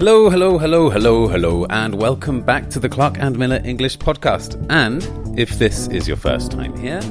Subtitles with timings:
[0.00, 4.56] Hello, hello, hello, hello, hello, and welcome back to the Clark and Miller English podcast.
[4.70, 5.06] And
[5.38, 7.02] if this is your first time here,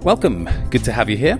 [0.00, 0.48] welcome.
[0.70, 1.38] Good to have you here.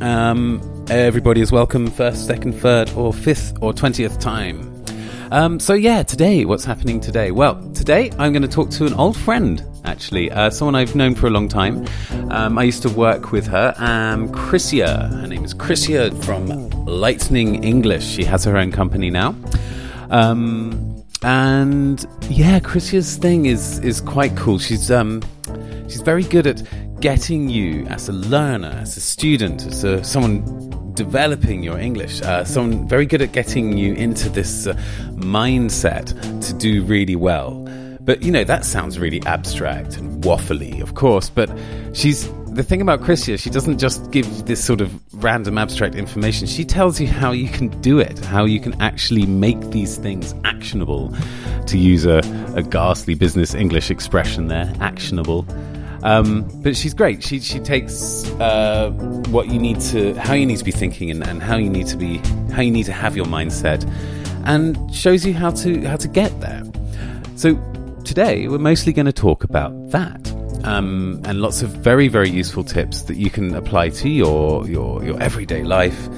[0.00, 0.60] Um,
[0.90, 4.75] everybody is welcome first, second, third, or fifth, or twentieth time.
[5.32, 7.32] Um, so yeah, today, what's happening today?
[7.32, 11.16] Well, today I'm going to talk to an old friend, actually, uh, someone I've known
[11.16, 11.84] for a long time.
[12.30, 15.10] Um, I used to work with her, um, Krisia.
[15.10, 16.46] Her name is Krisia from
[16.86, 18.06] Lightning English.
[18.06, 19.34] She has her own company now.
[20.10, 24.60] Um, and yeah, Krisia's thing is is quite cool.
[24.60, 25.22] She's um,
[25.88, 26.62] she's very good at
[27.00, 32.20] getting you as a learner, as a student, as a, someone developing your English.
[32.22, 34.74] Uh, someone very good at getting you into this uh,
[35.12, 36.08] mindset
[36.44, 37.62] to do really well.
[38.00, 41.28] But you know that sounds really abstract and waffly, of course.
[41.28, 41.50] But
[41.92, 44.90] she's the thing about Krisia, she doesn't just give this sort of
[45.22, 46.46] random abstract information.
[46.46, 50.34] She tells you how you can do it, how you can actually make these things
[50.44, 51.14] actionable,
[51.66, 52.20] to use a,
[52.56, 55.46] a ghastly business English expression there, actionable.
[56.06, 57.22] Um, but she's great.
[57.22, 58.90] She she takes uh,
[59.28, 61.88] what you need to, how you need to be thinking, and, and how you need
[61.88, 62.18] to be,
[62.52, 63.84] how you need to have your mindset,
[64.46, 66.62] and shows you how to how to get there.
[67.34, 67.56] So
[68.04, 70.32] today we're mostly going to talk about that
[70.66, 75.02] um, and lots of very, very useful tips that you can apply to your, your,
[75.04, 76.08] your everyday life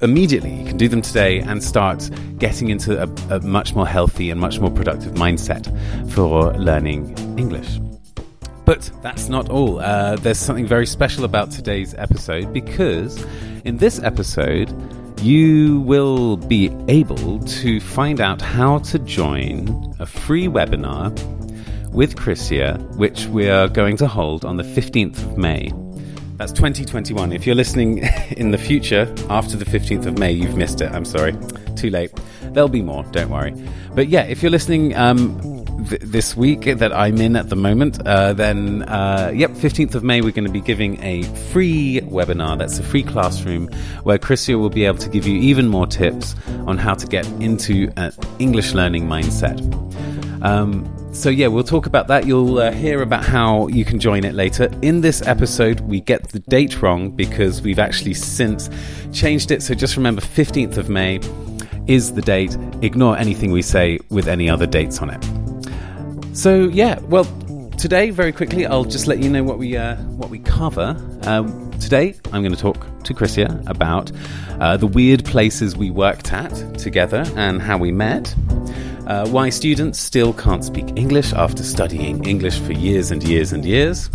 [0.00, 0.54] immediately.
[0.54, 4.40] You can do them today and start getting into a, a much more healthy and
[4.40, 5.66] much more productive mindset
[6.12, 7.80] for learning English.
[8.68, 9.80] But that's not all.
[9.80, 13.24] Uh, there's something very special about today's episode because
[13.64, 14.70] in this episode,
[15.22, 21.10] you will be able to find out how to join a free webinar
[21.94, 25.72] with Krisia, which we are going to hold on the 15th of May.
[26.36, 27.32] That's 2021.
[27.32, 27.98] If you're listening
[28.36, 30.92] in the future, after the 15th of May, you've missed it.
[30.92, 31.34] I'm sorry.
[31.74, 32.12] Too late.
[32.42, 33.54] There'll be more, don't worry.
[33.94, 35.57] But yeah, if you're listening um,
[35.88, 40.02] th- this week that I'm in at the moment, uh, then, uh, yep, 15th of
[40.02, 41.22] May, we're going to be giving a
[41.52, 42.58] free webinar.
[42.58, 43.68] That's a free classroom
[44.02, 46.34] where Krisia will be able to give you even more tips
[46.66, 49.58] on how to get into an English learning mindset.
[50.42, 52.26] Um, so, yeah, we'll talk about that.
[52.26, 54.70] You'll uh, hear about how you can join it later.
[54.82, 58.70] In this episode, we get the date wrong because we've actually since
[59.12, 59.62] changed it.
[59.62, 61.20] So, just remember 15th of May
[61.88, 62.56] is the date.
[62.82, 65.47] Ignore anything we say with any other dates on it.
[66.38, 67.24] So, yeah, well,
[67.78, 70.96] today, very quickly, I'll just let you know what we, uh, what we cover.
[71.22, 74.12] Um, today, I'm going to talk to Krisia about
[74.60, 78.36] uh, the weird places we worked at together and how we met
[79.08, 83.64] uh, why students still can't speak English after studying English for years and years and
[83.64, 84.10] years,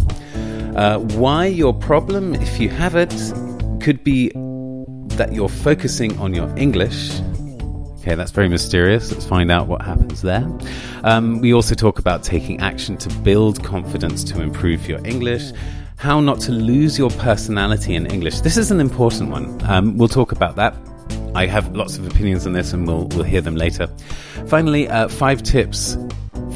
[0.76, 3.10] uh, why your problem, if you have it,
[3.82, 4.32] could be
[5.18, 7.10] that you're focusing on your English.
[8.04, 9.14] Okay, that's very mysterious.
[9.14, 10.46] Let's find out what happens there.
[11.06, 15.54] Um, we also talk about taking action to build confidence to improve your English
[15.96, 18.42] how not to lose your personality in English.
[18.42, 19.58] This is an important one.
[19.70, 20.76] Um, we'll talk about that.
[21.34, 23.88] I have lots of opinions on this and we'll, we'll hear them later.
[24.48, 25.98] Finally, uh, five tips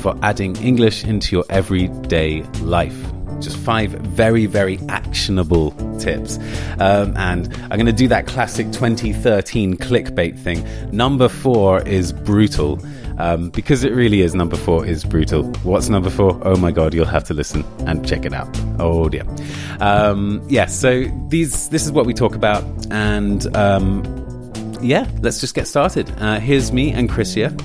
[0.02, 3.17] for adding English into your everyday life.
[3.40, 6.38] Just five very, very actionable tips.
[6.80, 10.66] Um, and I'm going to do that classic 2013 clickbait thing.
[10.92, 12.80] Number four is brutal.
[13.20, 15.44] Um, because it really is number four is brutal.
[15.64, 16.40] What's number four?
[16.44, 18.48] Oh my god, you'll have to listen and check it out.
[18.80, 19.24] Oh dear.
[19.80, 24.04] Um, yeah, so these this is what we talk about, and um,
[24.82, 26.12] yeah, let's just get started.
[26.20, 27.56] Uh, here's me and Krisia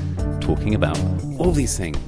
[0.41, 0.99] talking about
[1.39, 1.99] all these things.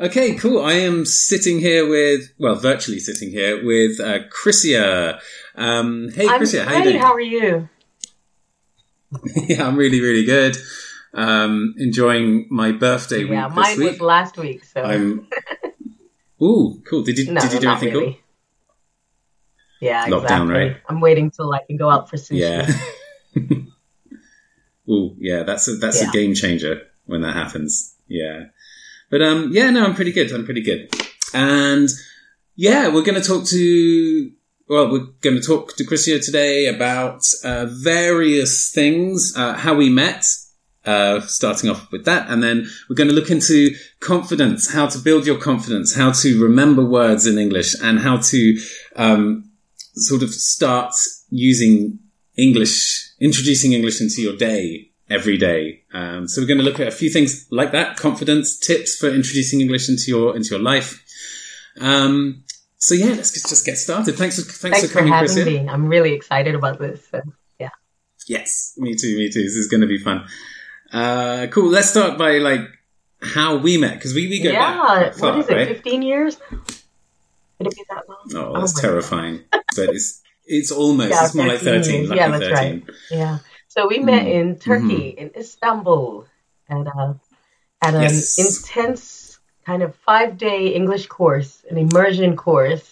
[0.00, 0.62] Okay, cool.
[0.64, 5.20] I am sitting here with, well, virtually sitting here with uh, Krisia.
[5.54, 6.94] Um, hey, I'm Krisia, how great.
[6.94, 7.00] you?
[7.00, 7.68] How are you?
[9.46, 10.56] yeah, I'm really, really good.
[11.12, 13.32] Um, enjoying my birthday week.
[13.32, 13.90] Yeah, week mine this week.
[13.90, 15.28] was last week, so I'm.
[16.42, 17.02] Ooh, cool.
[17.02, 18.20] Did you no, did you do anything really.
[19.82, 20.54] Yeah, Lockdown, exactly.
[20.54, 20.76] right?
[20.88, 22.38] I'm waiting till I can go out for cool?
[22.38, 22.74] sushi.
[23.34, 23.72] Yeah.
[24.90, 25.42] Ooh, yeah.
[25.42, 26.08] That's a, that's Yeah.
[26.08, 27.94] a game changer when that happens.
[28.08, 28.44] Yeah.
[29.10, 30.30] But um, yeah, no, I'm pretty good.
[30.32, 30.88] I'm pretty good.
[31.34, 31.88] And
[32.56, 34.32] yeah, we're going to talk to.
[34.68, 39.90] Well, we're going to talk to Krisia today about uh, various things, uh, how we
[39.90, 40.24] met,
[40.86, 42.30] uh, starting off with that.
[42.30, 46.40] And then we're going to look into confidence, how to build your confidence, how to
[46.40, 48.60] remember words in English, and how to
[48.94, 49.50] um,
[49.94, 50.94] sort of start
[51.30, 51.98] using
[52.38, 55.82] English, introducing English into your day every day.
[55.92, 59.08] Um, so we're going to look at a few things like that: confidence, tips for
[59.08, 61.04] introducing English into your into your life.
[61.80, 62.44] Um,
[62.76, 64.16] so yeah, let's just just get started.
[64.16, 65.44] Thanks for thanks, Thanks for for coming, having Krisia.
[65.64, 65.68] me.
[65.68, 67.06] I'm really excited about this.
[67.10, 67.20] So,
[67.58, 67.68] yeah.
[68.26, 69.42] Yes, me too, me too.
[69.42, 70.26] This is going to be fun.
[70.92, 71.68] Uh, cool.
[71.70, 72.62] Let's start by like
[73.22, 75.54] how we met because we, we go yeah, back far, what is it?
[75.54, 75.68] right?
[75.68, 76.36] Fifteen years?
[76.36, 78.18] Could it be that long?
[78.34, 79.42] Oh, that's my terrifying.
[79.50, 81.10] but it's it's almost.
[81.10, 81.94] Yeah, it's more like 13 thirteen.
[81.96, 82.08] years.
[82.08, 82.80] Lucky Yeah, that's thirteen.
[82.80, 82.94] God.
[83.10, 83.38] Yeah.
[83.70, 84.34] So we met Mm.
[84.38, 86.26] in Turkey, in Istanbul,
[86.68, 87.14] and uh,
[87.80, 88.36] at an Yes.
[88.36, 92.82] intense kind of five day English course, an immersion course.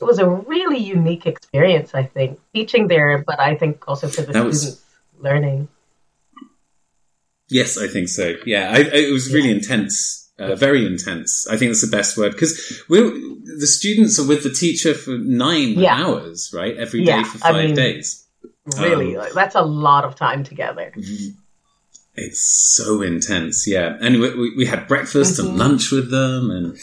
[0.00, 4.22] It was a really unique experience, I think, teaching there, but I think also for
[4.22, 4.82] the That was- students
[5.20, 5.68] learning.
[7.50, 8.36] Yes, I think so.
[8.46, 11.46] Yeah, I, I, it was really intense, uh, very intense.
[11.50, 12.54] I think that's the best word because
[12.88, 12.98] we
[13.60, 15.98] the students are with the teacher for nine Yeah.
[16.00, 16.74] hours, right?
[16.78, 18.21] Every day Yeah, for I five mean- days.
[18.78, 20.92] Really, Um, like, that's a lot of time together.
[22.14, 22.40] It's
[22.76, 23.96] so intense, yeah.
[24.00, 25.48] And we, we, we had breakfast Mhm.
[25.48, 26.76] and lunch with them, and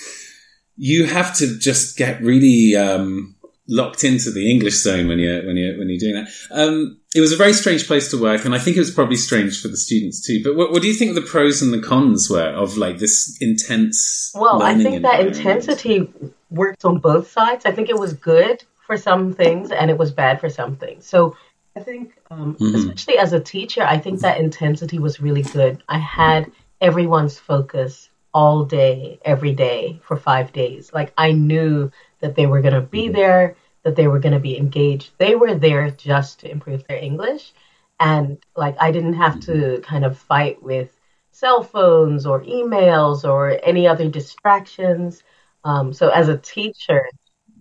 [0.75, 3.35] you have to just get really um,
[3.67, 6.27] locked into the English zone when you're when you're when you're doing that.
[6.51, 9.15] Um, it was a very strange place to work, and I think it was probably
[9.15, 10.41] strange for the students too.
[10.43, 13.37] But what, what do you think the pros and the cons were of like this
[13.39, 14.31] intense?
[14.35, 16.11] Well, I think that intensity
[16.49, 17.65] worked on both sides.
[17.65, 21.05] I think it was good for some things and it was bad for some things.
[21.05, 21.35] So
[21.75, 22.75] I think, um, Mhm.
[22.75, 25.83] especially as a teacher, I think that intensity was really good.
[25.87, 26.51] I had
[26.81, 30.91] everyone's focus all day, every day for five days.
[30.93, 34.39] Like I knew that they were going to be there, that they were going to
[34.39, 35.11] be engaged.
[35.17, 37.53] They were there just to improve their English.
[37.99, 40.95] And like I didn't have to kind of fight with
[41.31, 45.23] cell phones or emails or any other distractions.
[45.63, 47.05] Um, so as a teacher,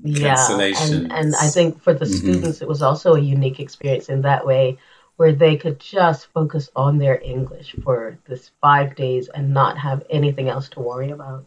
[0.04, 2.08] yeah, and, and I think for the Mhm.
[2.08, 4.78] students, it was also a unique experience in that way,
[5.16, 10.04] where they could just focus on their English for this five days and not have
[10.10, 11.44] anything else to worry about.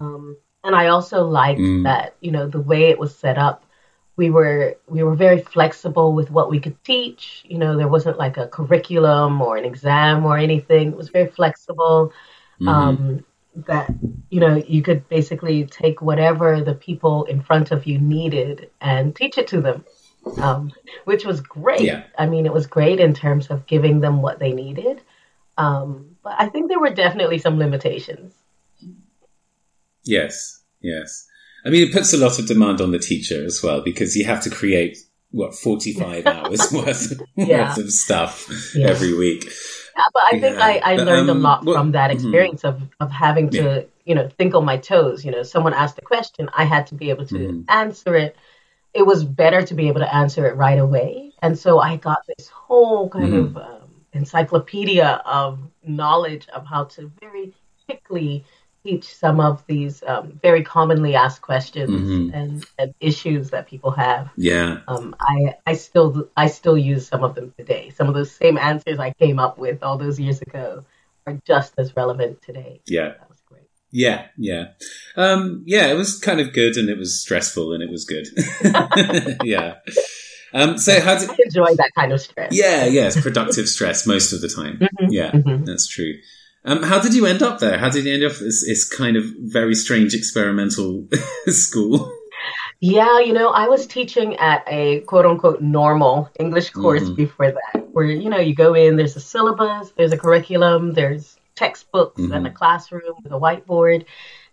[0.00, 1.84] Um, and I also liked Mm.
[1.84, 3.64] that you know the way it was set up.
[4.16, 7.44] We were we were very flexible with what we could teach.
[7.48, 10.88] You know, there wasn't like a curriculum or an exam or anything.
[10.88, 12.12] It was very flexible
[12.60, 12.68] Mhm.
[12.68, 13.24] um,
[13.66, 13.90] that
[14.30, 19.14] you know you could basically take whatever the people in front of you needed and
[19.16, 19.84] teach it to them
[20.38, 20.72] um,
[21.04, 22.04] which was great Yeah.
[22.18, 25.00] i mean it was great in terms of giving them what they needed
[25.56, 28.32] um, but i think there were definitely some limitations
[30.04, 31.26] Yes, yes.
[31.66, 34.24] I mean, it puts a lot of demand on the teacher as well because you
[34.24, 34.96] have to create
[35.32, 37.68] what forty-five hours worth, Yeah.
[37.68, 38.86] worth of stuff Yeah.
[38.88, 39.50] every week.
[39.98, 42.10] Yeah, but I think Yeah, I, I but, learned um, a lot what- from that
[42.10, 42.14] mhm.
[42.14, 45.24] experience of, of having to, you know, think on my toes.
[45.24, 47.64] You know, someone asked a question, I had to be able to Mhm.
[47.68, 48.36] answer it.
[48.94, 51.34] It was better to be able to answer it right away.
[51.42, 53.38] And so I got this whole kind Mhm.
[53.46, 57.54] of um, encyclopedia of knowledge of how to very
[57.86, 58.44] quickly
[58.84, 62.32] teach some of these um, very commonly asked questions Mhm.
[62.34, 64.30] and, and issues that people have.
[64.36, 67.90] Yeah, Um, I I still I still use some of them today.
[67.90, 70.84] Some of those same answers I came up with all those years ago
[71.26, 72.80] are just as relevant today.
[72.86, 73.68] yeah, That was great.
[73.90, 74.64] yeah, yeah.
[75.16, 78.26] Um, yeah, it was kind of good and it was stressful and it was good.
[79.44, 79.74] yeah.
[80.54, 81.28] Um, so how did?
[81.28, 82.52] I enjoy that kind of stress.
[82.54, 84.78] Yeah, yeah, it's productive stress most of the time.
[84.78, 85.66] Mhm, Yeah, mhm.
[85.66, 86.14] that's true.
[86.68, 87.78] Um, how did you end up there?
[87.78, 88.32] How did you end up?
[88.32, 91.06] this, it's kind of very strange experimental
[91.46, 92.12] school.
[92.80, 97.16] Yeah, you know, I was teaching at a quote unquote normal English course Mhm.
[97.16, 101.36] before that, where, you know, you go in, there's a syllabus, there's a curriculum, there's
[101.56, 104.04] textbooks and a classroom with a whiteboard.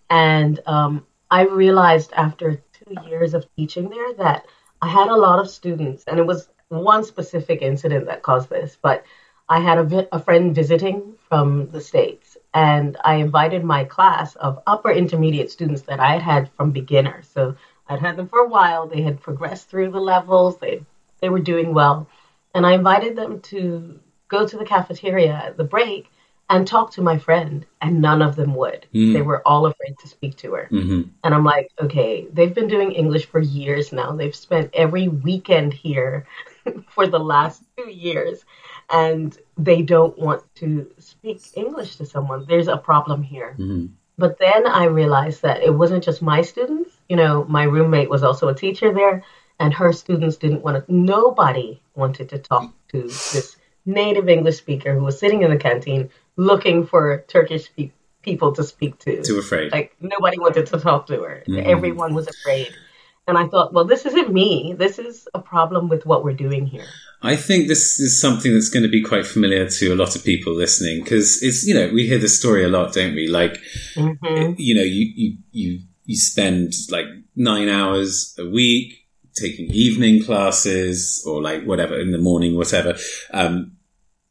[0.10, 4.46] And um, I realized after two years of teaching there that
[4.82, 8.78] I had a lot of students, and it was one specific incident that caused this,
[8.82, 9.04] but
[9.50, 14.36] I had a, vi- a friend visiting from the States, and I invited my class
[14.36, 17.24] of upper intermediate students that I had had from beginner.
[17.24, 17.56] So
[17.88, 18.88] I'd had them for a while.
[18.88, 20.58] They had progressed through the levels.
[20.58, 20.84] They
[21.22, 22.08] they were doing well,
[22.54, 26.10] and I invited them to go to the cafeteria at the break
[26.50, 28.86] and talk to my friend, and none of them would.
[28.94, 29.14] Mm.
[29.14, 30.68] They were all afraid to speak to her.
[30.70, 34.12] hmm And I'm like, okay, they've been doing English for years now.
[34.12, 36.28] They've spent every weekend here
[36.90, 38.46] for the last two years,
[38.92, 42.46] and they don't want to speak English to someone.
[42.48, 43.54] There's a problem here.
[43.54, 43.86] hmm
[44.18, 46.92] But then I realized that it wasn't just my students.
[47.10, 49.24] You know, my roommate was also a teacher there,
[49.60, 53.02] and her students didn't want to, nobody wanted to talk to
[53.34, 58.54] this native English speaker who was sitting in the canteen looking for Turkish pe- people
[58.54, 59.22] to speak to.
[59.22, 59.72] Too afraid.
[59.72, 61.44] Like, nobody wanted to talk to her.
[61.48, 61.64] Mhm.
[61.66, 62.74] Everyone was afraid.
[63.28, 64.76] And I thought, well, this isn't me.
[64.78, 66.86] This is a problem with what we're doing here.
[67.24, 70.24] I think this is something that's going to be quite familiar to a lot of
[70.24, 73.28] people listening because it's you know we hear this story a lot, don't we?
[73.28, 73.58] Like
[73.96, 80.24] hmm you know you you you you spend like nine hours a week taking evening
[80.24, 82.96] classes or like whatever in the morning, whatever.
[83.34, 83.75] Um,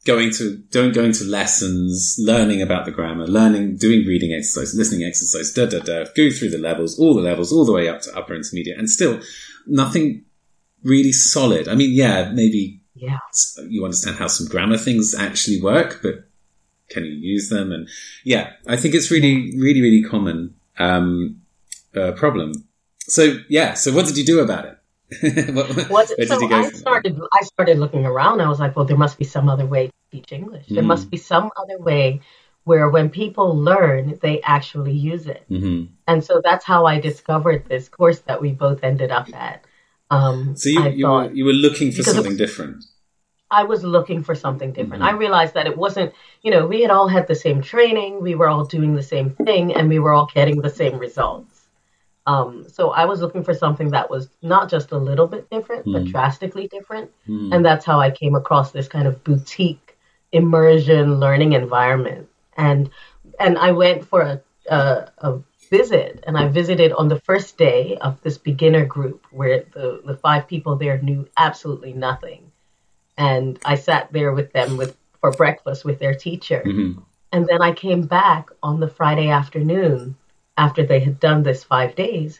[0.05, 5.03] going to don't going to lessons, learning about the grammar, learning, doing reading exercise, listening
[5.03, 8.01] exercise, da da da, go through the levels, all the levels, all the way up
[8.01, 9.19] to upper intermediate, and still
[9.65, 10.23] nothing
[10.83, 11.67] really solid.
[11.67, 13.17] I mean, yeah, maybe Yeah.
[13.67, 16.29] you understand how some grammar things actually work, but
[16.89, 17.71] can you use them?
[17.71, 17.89] And
[18.23, 21.41] yeah, I think it's really, really, really common um,
[21.95, 22.51] uh, problem.
[22.99, 24.77] So yeah, so what did you do about it?
[25.21, 26.73] what, Was where it, so you go I from there?
[26.73, 27.21] started.
[27.33, 28.41] I started looking around.
[28.41, 30.65] I was like, well, there must be some other way to teach English.
[30.69, 30.87] There Mm.
[30.87, 32.21] must be some other way
[32.63, 35.43] where when people learn, they actually use it.
[35.49, 35.89] Mhm.
[36.07, 39.63] And so that's how I discovered this course that we both ended up at.
[40.09, 42.85] Um, So you, you, thought were, you were looking for something was- different.
[43.51, 45.03] I was looking for something different.
[45.03, 45.07] Mhm.
[45.07, 48.33] I realized that it wasn't, you know, we had all had the same training, we
[48.33, 51.54] were all doing the same thing, and we were all getting the same results.
[52.27, 55.85] Um, so I was looking for something that was not just a little bit different,
[55.85, 56.11] but Mm.
[56.11, 57.11] drastically different.
[57.27, 57.53] Mm.
[57.53, 59.95] And that's how I came across this kind of boutique
[60.31, 62.27] immersion learning environment.
[62.57, 62.89] And
[63.39, 65.39] and I went for a, a, a
[65.69, 70.15] visit, and I visited on the first day of this beginner group where the, the
[70.15, 72.51] five people there knew absolutely nothing.
[73.17, 76.61] And I sat there with them with for breakfast with their teacher.
[76.65, 77.03] Mhm.
[77.31, 80.15] And then I came back on the Friday afternoon
[80.57, 82.39] after they had done this five days.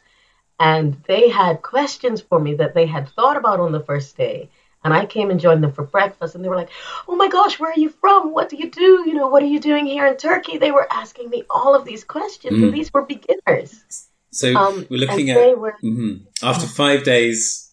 [0.59, 4.49] And they had questions for me that they had thought about on the first day.
[4.83, 6.35] And I came and joined them for breakfast.
[6.35, 6.69] And they were like,
[7.07, 8.31] Oh my gosh, where are you from?
[8.31, 9.03] What do you do?
[9.07, 10.57] You know, what are you doing here in Turkey?
[10.57, 12.57] They were asking me all of these questions.
[12.59, 12.65] Mm.
[12.65, 14.07] And these were beginners.
[14.31, 16.21] So Um, we're looking at were- mhm.
[16.43, 17.71] after five days,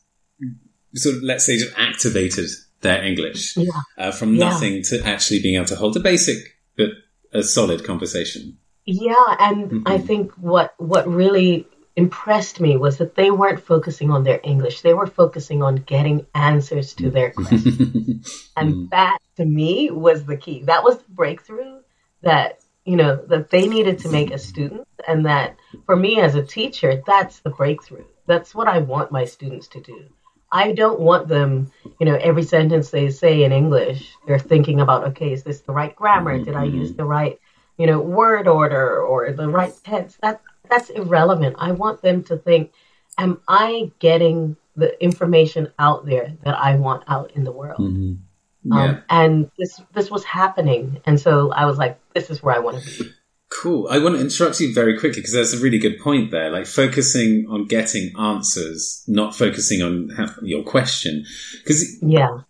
[0.95, 2.49] sort of let's say just activated
[2.81, 3.71] their English Yeah.
[3.99, 4.49] uh, from Yeah.
[4.49, 6.39] nothing to actually being able to hold a basic
[6.77, 6.91] but
[7.33, 8.59] a solid conversation.
[8.85, 10.07] Yeah, and I Mhm.
[10.07, 14.81] think what what really impressed me was that they weren't focusing on their English.
[14.81, 17.79] They were focusing on getting answers to their questions.
[18.57, 18.91] and Mm.
[18.91, 20.63] that to me was the key.
[20.65, 21.81] That was the breakthrough
[22.23, 26.35] that you know that they needed to make as students and that for me as
[26.35, 28.05] a teacher, that's the breakthrough.
[28.27, 30.05] That's what I want my students to do.
[30.51, 35.05] I don't want them, you know, every sentence they say in English, they're thinking about,
[35.09, 36.39] okay, is this the right grammar?
[36.39, 37.39] Did I use the right,
[37.83, 40.17] you know, word order or the right tense?
[40.23, 41.57] That that's irrelevant.
[41.59, 42.71] I want them to think,
[43.19, 47.81] am I getting the information out there that I want out in the world?
[47.81, 48.19] Mhm.
[48.63, 48.85] Yeah.
[48.85, 52.61] Um, and this this was happening, and so I was like, "This is where I
[52.61, 53.11] want to be."
[53.51, 53.89] Cool.
[53.91, 56.51] I want to interrupt you very quickly because there's a really good point there.
[56.51, 61.25] Like focusing on getting answers, not focusing on ha- your question.
[61.59, 62.43] Because Yeah,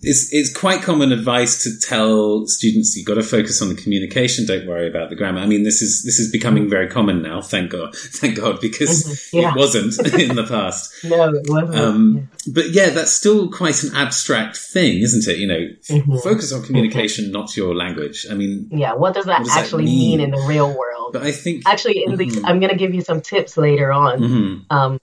[0.00, 4.46] it's, it's quite common advice to tell students you've got to focus on the communication.
[4.46, 5.40] Don't worry about the grammar.
[5.40, 7.40] I mean, this is, this is becoming very common now.
[7.42, 7.94] Thank God.
[7.96, 9.42] Thank God because Mhm.
[9.42, 9.50] Yeah.
[9.52, 10.92] it wasn't in the past.
[11.04, 11.78] no, it wasn't.
[11.78, 15.38] Um, but yeah, that's still quite an abstract thing, isn't it?
[15.38, 16.22] You know, Mhm.
[16.22, 18.26] focus on communication, not your language.
[18.30, 18.94] I mean, yeah.
[18.94, 20.18] What does that what does that actually mean?
[20.18, 20.20] mean?
[20.20, 21.12] in the real world?
[21.12, 22.42] but I think, Actually, in these, Mhm.
[22.44, 24.20] I'm going to give you some tips later on.
[24.20, 24.64] Mhm.
[24.70, 24.98] Um,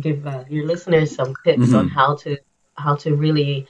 [0.00, 2.38] give uh, your listeners some tips on how to
[2.76, 3.66] how to really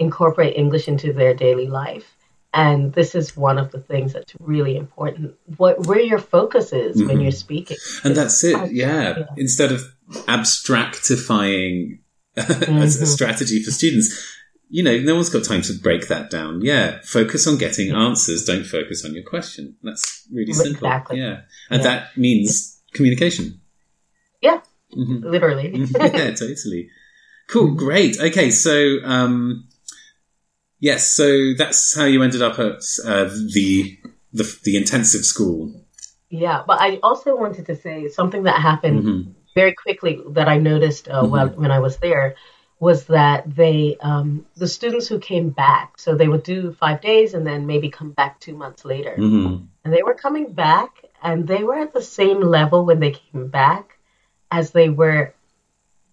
[0.00, 2.16] incorporate English into their daily life.
[2.52, 5.36] And this is one of the things that's really important.
[5.56, 7.22] What where your focus is when Mhm.
[7.22, 7.76] you're speaking.
[8.02, 9.18] And that's it, yeah.
[9.18, 9.24] yeah.
[9.36, 9.80] Instead of
[10.26, 11.98] abstractifying
[12.36, 12.66] as
[13.00, 13.06] a Mhm.
[13.06, 14.08] strategy for students,
[14.68, 16.62] you know, no one's got time to break that down.
[16.62, 18.44] Yeah, focus on getting answers.
[18.44, 19.76] Don't focus on your question.
[19.82, 20.86] That's really simple.
[20.86, 21.18] Exactly.
[21.18, 21.40] Yeah,
[21.70, 21.88] and Yeah.
[21.90, 23.60] that means communication.
[24.40, 24.60] Yeah.
[24.96, 25.22] Mhm.
[25.24, 25.86] Literally.
[25.98, 26.88] yeah, totally.
[27.48, 28.18] Cool, great.
[28.20, 29.68] Okay, so um,
[30.80, 33.98] yes, so that's how you ended up at uh, the,
[34.32, 35.72] the the intensive school.
[36.30, 39.34] Yeah, but I also wanted to say something that happened Mhm.
[39.54, 41.30] very quickly that I noticed uh, Mhm.
[41.30, 42.34] while, when I was there
[42.78, 47.34] was that they, um, the students who came back, so they would do five days
[47.34, 49.14] and then maybe come back two months later.
[49.18, 49.66] Mhm.
[49.84, 53.48] And they were coming back and they were at the same level when they came
[53.48, 53.98] back
[54.50, 55.34] as they were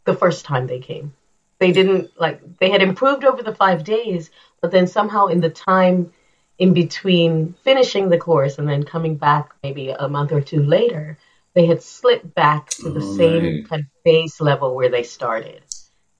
[0.04, 1.14] the first time they came.
[1.60, 4.30] They didn't like, they had improved over the five days,
[4.62, 6.14] but then somehow in the time
[6.60, 11.18] in between finishing the course and then coming back maybe a month or two later,
[11.54, 13.64] they had slipped back to the Oh, same right.
[13.64, 15.64] kind of base level where they started.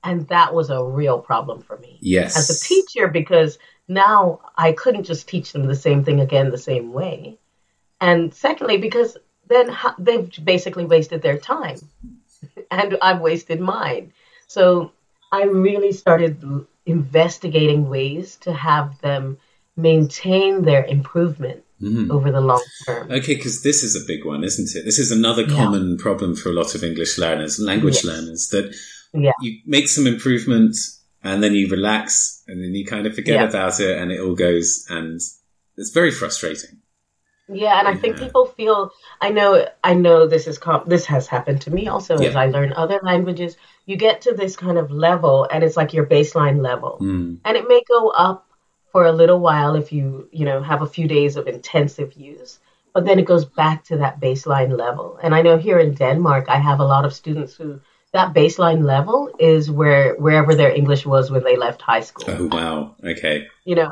[0.04, 4.72] And that was a real problem for me Yes, as a teacher because now I
[4.74, 7.40] couldn't just teach them the same thing again the same way.
[8.02, 9.18] And secondly, because
[9.48, 11.90] then they've basically wasted their time
[12.72, 14.14] and I've wasted mine.
[14.48, 14.92] So
[15.32, 16.42] I really started
[16.86, 19.38] investigating ways to have them
[19.76, 22.10] maintain their improvement Mhm.
[22.10, 23.12] over the long term.
[23.12, 24.84] Okay, because this is a big one, isn't it?
[24.86, 25.56] This is another Yeah.
[25.56, 28.06] common problem for a lot of English learners, language Yes.
[28.06, 28.74] learners, that
[29.14, 29.34] Yeah.
[29.42, 30.76] you make some improvement
[31.24, 33.50] and then you relax and then you kind of forget Yeah.
[33.50, 35.20] about it and it all goes and
[35.78, 36.78] it's very frustrating.
[37.50, 38.92] Yeah, and I think people feel.
[39.22, 39.66] I know.
[39.82, 43.00] I know this is com- this has happened to me also as I learn other
[43.04, 43.56] languages.
[43.88, 47.40] You get to this kind of level, and it's like your baseline level, Mm.
[47.46, 48.46] and it may go up
[48.92, 52.60] for a little while if you you know have a few days of intensive use,
[52.94, 55.18] but then it goes back to that baseline level.
[55.24, 57.80] And I know here in Denmark, I have a lot of students who
[58.14, 62.48] that baseline level is where wherever their English was when they left high school Oh,
[62.58, 62.96] wow.
[63.04, 63.48] Okay.
[63.66, 63.92] you know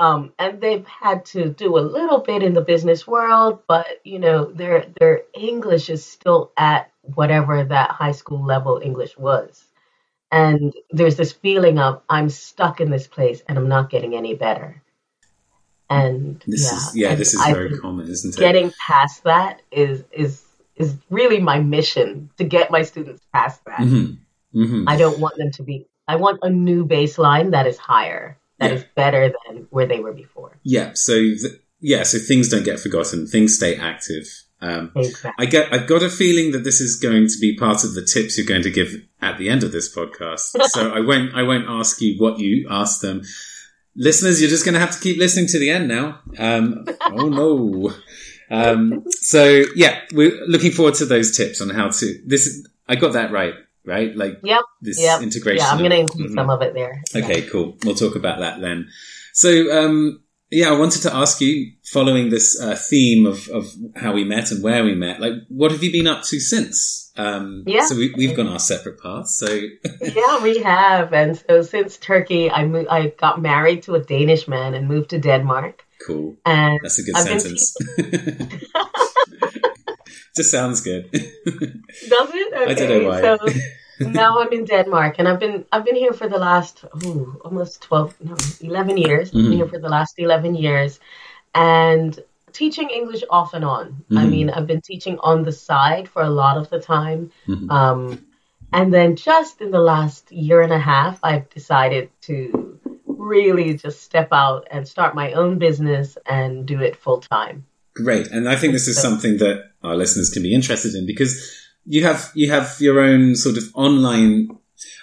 [0.00, 4.18] um, and they've had to do a little bit in the business world but you
[4.18, 9.64] know their their english is still at whatever that high school level english was
[10.32, 14.34] and there's this feeling of i'm stuck in this place and i'm not getting any
[14.34, 14.82] better
[15.88, 18.38] and This yeah, is, yeah, this is I very common, isn't it?
[18.38, 20.44] getting past that is is
[20.76, 24.04] is really my mission to get my students past that hmm
[24.52, 25.86] hmm I don't want them to be.
[26.08, 28.76] I want a new baseline that is higher, that Yeah.
[28.78, 30.58] is better than where they were before.
[30.64, 30.92] Yeah.
[30.94, 34.26] So, th- yeah, so things don't get forgotten, things stay active.
[34.62, 35.30] Um, Exactly.
[35.38, 38.02] I get, I've got a feeling that this is going to be part of the
[38.04, 40.54] tips you're going to give at the end of this podcast.
[40.68, 43.22] so I won't, I won't ask you what you asked them.
[43.96, 46.20] Listeners, you're just going to have to keep listening to the end now.
[46.38, 47.92] Um, oh no.
[48.50, 53.12] Um, so yeah, we're looking forward to those tips on how to, this, I got
[53.14, 54.14] that right, right?
[54.16, 54.60] Like Yep.
[54.82, 55.22] this Yep.
[55.22, 55.64] integration.
[55.64, 56.34] Yeah, I'm going to include Mhm.
[56.34, 57.02] some of it there.
[57.16, 57.78] Okay, cool.
[57.84, 58.88] We'll talk about that then.
[59.32, 59.50] So,
[59.84, 64.24] um, yeah, I wanted to ask you, following this uh, theme of, of how we
[64.24, 67.12] met and where we met, like, what have you been up to since?
[67.16, 67.86] Um, Yeah.
[67.86, 69.38] So we, we've gone our separate paths.
[69.38, 69.46] So,
[70.00, 71.12] yeah, we have.
[71.12, 75.10] And so since Turkey, I moved, I got married to a Danish man and moved
[75.10, 75.84] to Denmark.
[76.06, 76.36] cool.
[76.44, 77.76] And That's a good I've been sentence.
[80.36, 81.10] Just sounds good.
[81.12, 82.54] does it?
[82.54, 82.70] Okay.
[82.70, 83.20] I don't know why.
[83.20, 83.38] So
[84.00, 87.82] now I'm in Denmark, and I've been I've been here for the last ooh, almost
[87.82, 89.30] twelve, no, eleven years.
[89.30, 89.50] I've Mhm.
[89.50, 91.00] been here for the last eleven years,
[91.54, 92.18] and
[92.52, 94.04] teaching English off and on.
[94.10, 94.30] I Mhm.
[94.30, 97.70] mean, I've been teaching on the side for a lot of the time, Mhm.
[97.70, 98.18] um,
[98.72, 104.02] and then just in the last year and a half, I've decided to really just
[104.02, 107.64] step out and start my own business and do it full time.
[107.94, 108.26] Great.
[108.32, 111.32] And I think this is something that our listeners can be interested in because
[111.84, 114.56] you have, you have your own sort of online,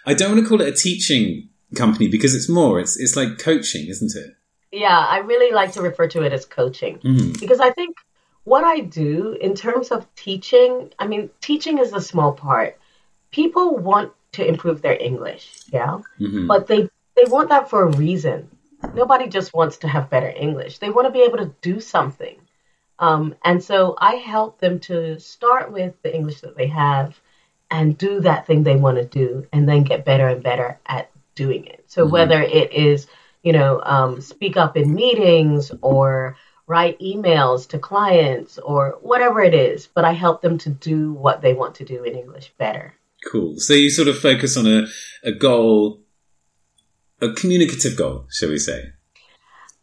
[0.06, 3.38] I don't want to call it a teaching company because it's more, it's, it's like
[3.40, 4.36] coaching, isn't it?
[4.72, 7.00] Yeah, I really like to refer to it as coaching.
[7.00, 7.40] Mhm.
[7.40, 7.98] because I think
[8.44, 12.78] what I do in terms of teaching, I mean, teaching is a small part.
[13.32, 16.48] People want to improve their English, yeah, Mhm.
[16.48, 18.48] but they they want that for a reason.
[18.94, 20.78] Nobody just wants to have better English.
[20.78, 22.36] They want to be able to do something,
[23.00, 27.20] um, and so I help them to start with the English that they have
[27.70, 31.10] and do that thing they want to do, and then get better and better at
[31.36, 31.84] doing it.
[31.88, 32.12] So Mhm.
[32.12, 33.08] whether it is
[33.48, 36.36] you know, um, speak up in meetings or
[36.68, 41.42] write emails to clients or whatever it is, but I help them to do what
[41.42, 42.96] they want to do in English better.
[43.32, 43.54] Cool.
[43.58, 44.86] So you sort of focus on a,
[45.24, 46.04] a goal,
[47.22, 48.92] a communicative goal, shall we say?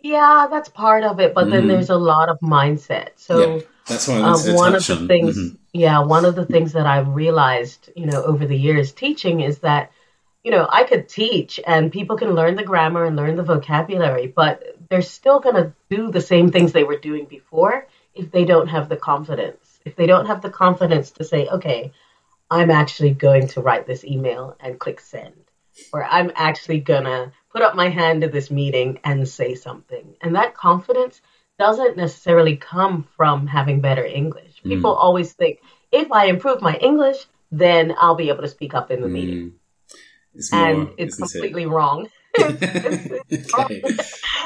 [0.04, 1.68] Yeah, that's part of it, but then Mhm.
[1.68, 3.12] there's a lot of mindset.
[3.16, 3.60] So yeah.
[3.86, 5.08] That's what um, to one of the on.
[5.08, 5.56] things, Mhm.
[5.72, 9.58] yeah, one of the things that I've realized, you know, over the years teaching is
[9.60, 9.90] that,
[10.42, 14.26] you know, I could teach and people can learn the grammar and learn the vocabulary,
[14.26, 18.44] but they're still going to do the same things they were doing before if they
[18.44, 19.80] don't have the confidence.
[19.86, 21.92] If they don't have the confidence to say, okay,
[22.50, 25.34] I'm actually going to write this email and click send,
[25.92, 30.16] or I'm actually going to put up my hand at this meeting and say something.
[30.20, 31.22] And that confidence
[31.58, 34.60] doesn't necessarily come from having better English.
[34.64, 34.70] Mm.
[34.70, 35.60] People always think
[35.92, 39.36] if I improve my English, then I'll be able to speak up in the meeting.
[39.36, 39.52] Mm.
[40.34, 42.08] It's more, And it's completely wrong.
[42.40, 43.20] okay.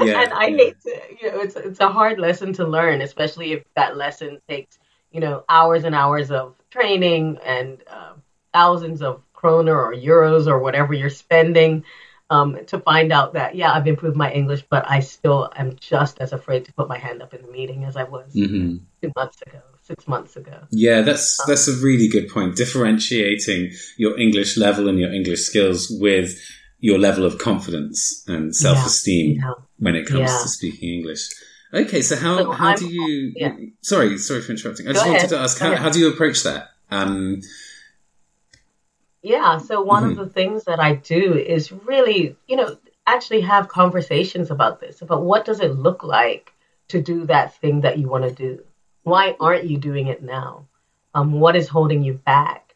[0.00, 0.22] Yeah.
[0.22, 0.56] and I yeah.
[0.58, 4.38] hate to, you know, it's it's a hard lesson to learn, especially if that lesson
[4.46, 4.78] takes,
[5.10, 8.12] you know, hours and hours of training and uh,
[8.52, 11.84] thousands of kroner or euros or whatever you're spending
[12.30, 16.18] um, to find out that yeah, I've improved my English, but I still am just
[16.20, 18.80] as afraid to put my hand up in the meeting as I was Mhm.
[19.02, 20.58] two months ago, six months ago.
[20.70, 22.56] Yeah, that's that's a really good point.
[22.56, 26.38] Differentiating your English level and your English skills with
[26.80, 29.52] your level of confidence and self esteem Yeah.
[29.78, 30.42] when it comes Yeah.
[30.42, 31.28] to speaking English.
[31.74, 33.32] Okay, so how So how I'm- do you?
[33.36, 33.54] yeah.
[33.82, 34.86] Sorry, sorry for interrupting.
[34.86, 35.30] I Go just wanted ahead.
[35.30, 36.68] to ask how, how do you approach that?
[36.90, 37.40] Um,
[39.22, 40.10] Yeah, so one Mhm.
[40.10, 42.76] of the things that I do is really, you know,
[43.06, 46.52] actually have conversations about this, about what does it look like
[46.88, 48.62] to do that thing that you want to do?
[49.02, 50.66] Why aren't you doing it now?
[51.14, 52.74] Um, what is holding you back?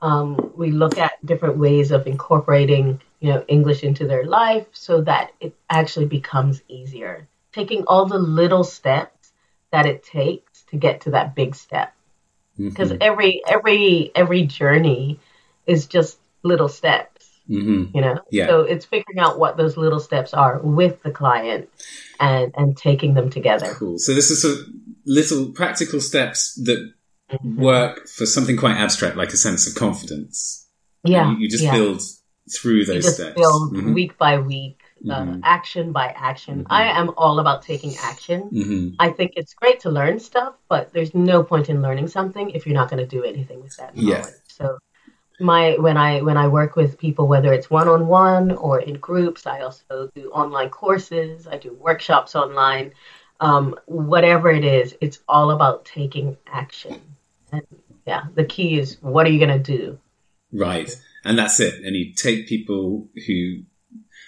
[0.00, 5.00] Um, we look at different ways of incorporating, you know, English into their life so
[5.02, 7.28] that it actually becomes easier.
[7.52, 9.32] Taking all the little steps
[9.70, 11.92] that it takes to get to that big step.
[12.72, 12.98] Because Mhm.
[13.00, 15.18] every every every journey
[15.66, 17.94] is just little steps, Mhm.
[17.94, 18.18] you know.
[18.30, 18.46] Yeah.
[18.48, 21.68] So it's figuring out what those little steps are with the client
[22.20, 23.74] and and taking them together.
[23.74, 23.98] Cool.
[23.98, 24.66] So this is sort of
[25.06, 26.92] little practical steps that
[27.32, 27.56] Mhm.
[27.56, 30.66] work for something quite abstract, like a sense of confidence.
[31.04, 31.72] Yeah, You, you just yeah.
[31.72, 32.00] build
[32.54, 33.34] through those steps.
[33.40, 33.94] build Mhm.
[33.94, 34.78] week by week,
[35.10, 35.40] uh, Mhm.
[35.42, 36.60] action by action.
[36.64, 36.66] Mhm.
[36.68, 38.50] I am all about taking action.
[38.52, 38.94] Mhm.
[38.98, 42.66] I think it's great to learn stuff, but there's no point in learning something if
[42.66, 44.26] you're not going to do anything with that Yeah.
[44.48, 44.76] So
[45.40, 48.94] my when I when I work with people, whether it's one on one or in
[48.94, 51.46] groups, I also do online courses.
[51.46, 52.92] I do workshops online.
[53.40, 57.00] Um, whatever it is, it's all about taking action.
[57.50, 57.62] And
[58.06, 59.98] yeah, the key is what are you going to do?
[60.52, 60.90] Right.
[61.24, 61.82] And that's it.
[61.84, 63.62] And you take people who.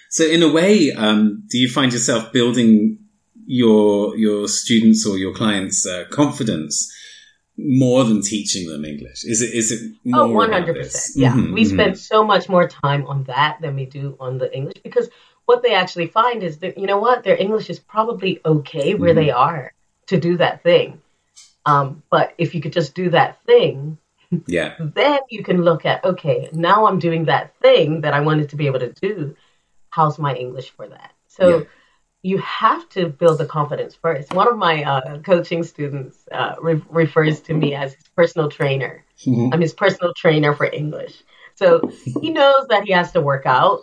[0.09, 2.99] So in a way, um, do you find yourself building
[3.45, 6.93] your your students or your clients' uh, confidence
[7.57, 9.23] more than teaching them English?
[9.25, 11.15] Is it is it more Oh, one hundred percent.
[11.23, 14.55] Yeah, Mhm, we spend so much more time on that than we do on the
[14.55, 15.09] English because
[15.45, 19.09] what they actually find is that you know what their English is probably okay where
[19.13, 19.19] Mm-hmm.
[19.21, 19.73] they are
[20.07, 21.01] to do that thing.
[21.65, 23.97] Um, but if you could just do that thing,
[24.47, 24.75] Yeah.
[24.79, 28.55] then you can look at okay, now I'm doing that thing that I wanted to
[28.55, 29.35] be able to do.
[29.89, 31.11] How's my English for that?
[31.27, 31.43] So.
[31.49, 31.63] Yeah.
[32.31, 34.33] You have to build the confidence first.
[34.33, 38.93] One of my uh, coaching students uh, re- refers to me as his personal trainer.
[39.25, 39.53] Mhm.
[39.53, 41.15] I'm his personal trainer for English.
[41.55, 41.67] So
[42.21, 43.77] he knows that he has to work out,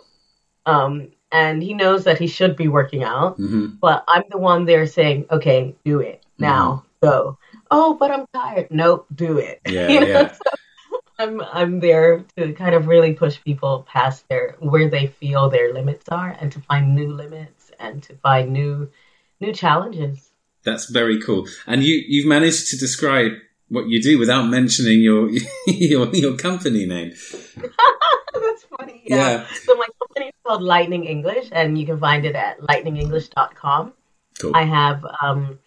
[0.73, 0.93] um,
[1.31, 3.31] and he knows that he should be working out.
[3.39, 3.65] Mhm.
[3.85, 7.37] But I'm the one there saying, "Okay, do it now, go."
[7.71, 8.67] Oh, but I'm tired.
[8.71, 9.57] Nope, do it.
[9.65, 10.33] Yeah, You know, yeah.
[10.33, 10.51] so
[11.19, 15.73] I'm I'm there to kind of really push people past their where they feel their
[15.79, 18.89] limits are, and to find new limits and to find new
[19.39, 20.31] new challenges.
[20.63, 21.47] That's very cool.
[21.67, 23.33] And you you've managed to describe
[23.69, 25.29] what you do without mentioning your
[25.67, 27.13] your your company name.
[28.33, 29.03] That's funny.
[29.05, 29.17] Yeah.
[29.17, 29.47] Yeah.
[29.63, 33.93] So my company is called Lightning English, and you can find it at lightningenglish.com.
[34.39, 34.51] Cool.
[34.53, 35.59] I have um,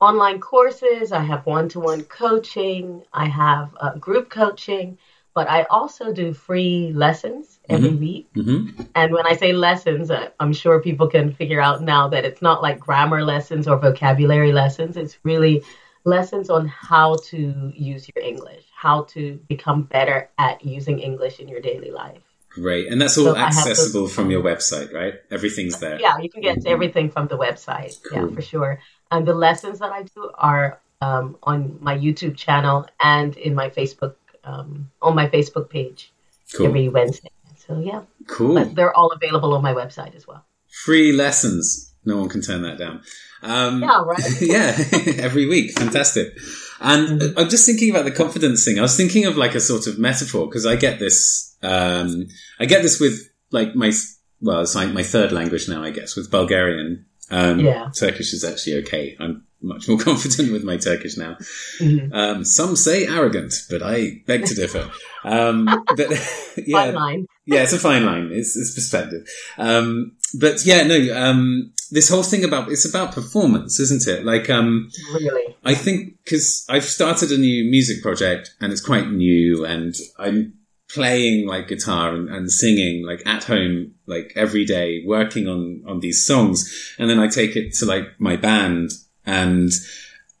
[0.00, 1.12] online courses.
[1.12, 3.02] I have one-to-one coaching.
[3.12, 4.98] I have uh, group coaching,
[5.34, 8.28] but I also do free lessons every week.
[8.34, 12.42] hmm And when I say lessons, I'm sure people can figure out now that it's
[12.42, 14.96] not like grammar lessons or vocabulary lessons.
[14.96, 15.62] It's really
[16.04, 21.48] lessons on how to use your English, how to become better at using English in
[21.48, 22.20] your daily life.
[22.50, 22.88] Great.
[22.92, 25.14] And that's all So accessible those- from your website, right?
[25.30, 25.98] Everything's there.
[25.98, 27.96] Yeah, you can get everything from the website.
[28.02, 28.28] Cool.
[28.28, 28.80] Yeah, for sure.
[29.10, 33.70] And the lessons that I do are um, on my YouTube channel and in my
[33.70, 34.14] Facebook
[34.44, 36.12] um, on my Facebook page
[36.56, 36.66] Cool.
[36.66, 37.30] every Wednesday.
[37.66, 38.54] So yeah, Cool.
[38.54, 40.44] but they're all available on my website as well.
[40.84, 41.92] Free lessons.
[42.04, 43.02] No one can turn that down.
[43.42, 44.20] Um, Yeah, right.
[44.40, 44.76] yeah,
[45.22, 45.72] every week.
[45.78, 46.34] Fantastic.
[46.80, 47.38] And Mm-hmm.
[47.38, 48.78] I'm just thinking about the confidence thing.
[48.78, 52.26] I was thinking of like a sort of metaphor because I get this, um,
[52.58, 53.92] I get this with like my,
[54.40, 57.06] well, it's like my third language now, I guess, with Bulgarian.
[57.30, 57.90] Um, Yeah.
[57.94, 59.16] Turkish is actually okay.
[59.20, 61.36] I'm much more confident with my Turkish now.
[61.80, 62.12] Mhm.
[62.12, 64.90] Um, some say arrogant, but I beg to differ.
[65.24, 66.10] Um, but
[66.66, 67.26] yeah, Fine line.
[67.46, 68.30] yeah, it's a fine line.
[68.32, 69.26] It's, it's perspective.
[69.58, 74.24] Um, but yeah, no, um, this whole thing about, it's about performance, isn't it?
[74.24, 75.54] Like, um, Really.
[75.64, 80.54] I think because I've started a new music project and it's quite new and I'm
[80.88, 86.00] playing like guitar and, and singing like at home, like every day, working on, on
[86.00, 86.94] these songs.
[86.98, 88.90] And then I take it to like my band
[89.26, 89.70] and,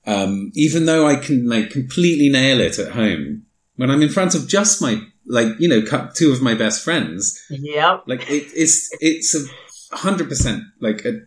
[0.06, 3.44] um, even though I can like completely nail it at home,
[3.76, 5.82] when I'm in front of just my, like, you know,
[6.14, 8.04] two of my best friends, Yep.
[8.06, 9.34] like it, it's, it's
[9.92, 11.20] a hundred percent like a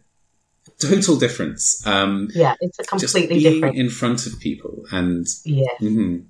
[0.80, 1.86] total difference.
[1.88, 3.78] Um, Yeah, it's a completely being different.
[3.78, 5.76] in front of people and Yes.
[5.82, 6.26] mhm.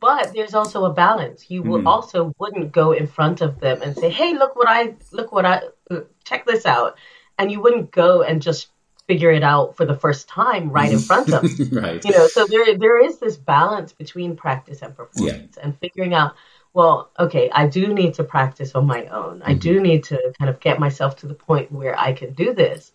[0.00, 1.48] But there's also a balance.
[1.48, 1.86] You Mhm.
[1.86, 5.44] also wouldn't go in front of them and say, "Hey, look what I look what
[5.44, 5.62] I
[6.24, 6.96] check this out,"
[7.38, 8.68] and you wouldn't go and just
[9.12, 11.68] figure it out for the first time right in front of them.
[11.82, 12.02] right.
[12.04, 16.34] You know so there there is this balance between practice and performance and figuring out
[16.72, 19.42] well okay i do need to practice on my own.
[19.42, 19.82] I do mm-hmm.
[19.82, 22.92] need to kind of get myself to the point where i can do this.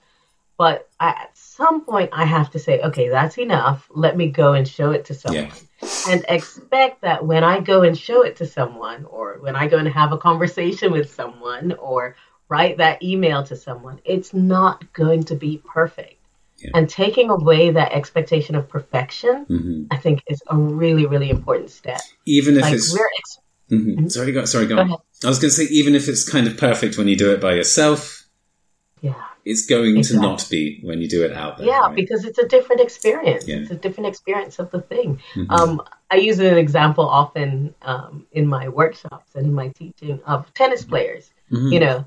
[0.57, 3.87] But I, at some point i have to say okay that's enough.
[3.91, 5.51] Let me go and show it to someone.
[6.09, 9.77] And expect that when i go and show it to someone or when i go
[9.77, 12.15] and have a conversation with someone or
[12.49, 16.15] write that email to someone it's not going to be perfect
[16.59, 16.71] Yeah.
[16.75, 19.87] and taking away that expectation of perfection Mhm.
[19.91, 21.99] I think is a really, really important step.
[22.25, 24.09] even if Like it's we're ex- Mhm.
[24.11, 24.87] Sorry, go, sorry, go, Go on.
[24.87, 24.99] ahead.
[25.25, 27.41] I was going to say, even if it's kind of perfect when you do it
[27.41, 28.23] by yourself,
[29.01, 29.13] Yeah.
[29.43, 30.21] it's going Exactly.
[30.21, 31.67] to not be when you do it out there.
[31.67, 31.95] Yeah, right?
[31.95, 33.45] because it's a different experience.
[33.45, 33.57] Yeah.
[33.57, 35.19] It's a different experience of the thing.
[35.35, 35.51] Mhm.
[35.51, 40.51] Um, I use an example often um, in my workshops and in my teaching of
[40.53, 41.29] tennis players.
[41.51, 41.71] Mhm.
[41.73, 42.05] You know,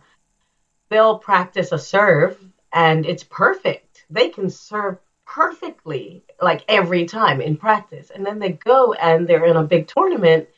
[0.91, 2.39] they'll practice a serve
[2.73, 4.05] and it's perfect.
[4.11, 8.11] They can serve perfectly, like every time in practice.
[8.15, 10.49] And then they go and they're in a big tournament.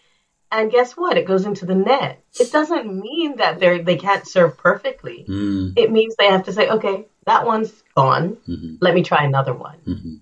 [0.51, 1.17] And guess what?
[1.17, 2.23] It goes into the net.
[2.41, 5.27] It doesn't mean that they're they can't serve perfectly.
[5.29, 8.37] Mm, It means they have to say, okay, that one's gone.
[8.49, 9.79] mhm, Let me try another one.
[9.87, 10.21] mhm.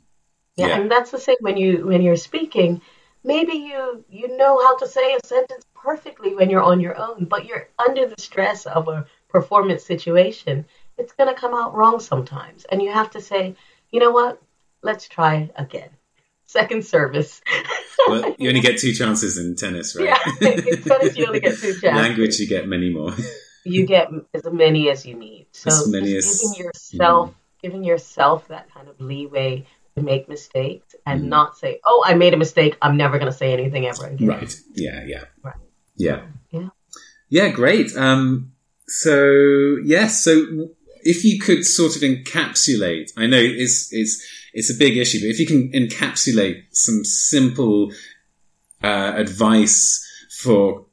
[0.56, 0.80] Yeah, Yeah.
[0.80, 2.82] and that's the same when you when you're speaking.
[3.22, 7.26] Maybe you you know how to say a sentence perfectly when you're on your own,
[7.26, 10.66] but you're under the stress of a performance situation.
[10.98, 13.54] It's gonna come out wrong sometimes, and you have to say,
[13.90, 14.40] you know what?
[14.82, 15.90] Let's try again.
[16.46, 17.40] Second service.
[18.08, 20.08] Well, you only get two chances in tennis, right?
[20.08, 21.82] Yeah, in tennis you only get two chances.
[21.84, 23.14] Language, you get many more.
[23.64, 25.46] you get as many as you need.
[25.52, 30.94] So As many as- giving yourself giving yourself that kind of leeway to make mistakes
[31.04, 31.28] and Mhm.
[31.28, 32.76] not say, "Oh, I made a mistake.
[32.80, 34.60] I'm never going to say anything ever again." Right.
[34.74, 35.04] Yeah.
[35.06, 35.24] Yeah.
[35.42, 35.56] Right.
[35.94, 36.22] Yeah.
[36.50, 36.68] Yeah.
[37.28, 37.48] Yeah.
[37.50, 37.94] Great.
[37.96, 38.52] Um.
[38.90, 40.24] So yes.
[40.24, 40.68] So
[41.02, 45.30] if you could sort of encapsulate, I know it's it's it's a big issue, but
[45.30, 47.92] if you can encapsulate some simple
[48.82, 50.04] uh, advice
[50.42, 50.86] for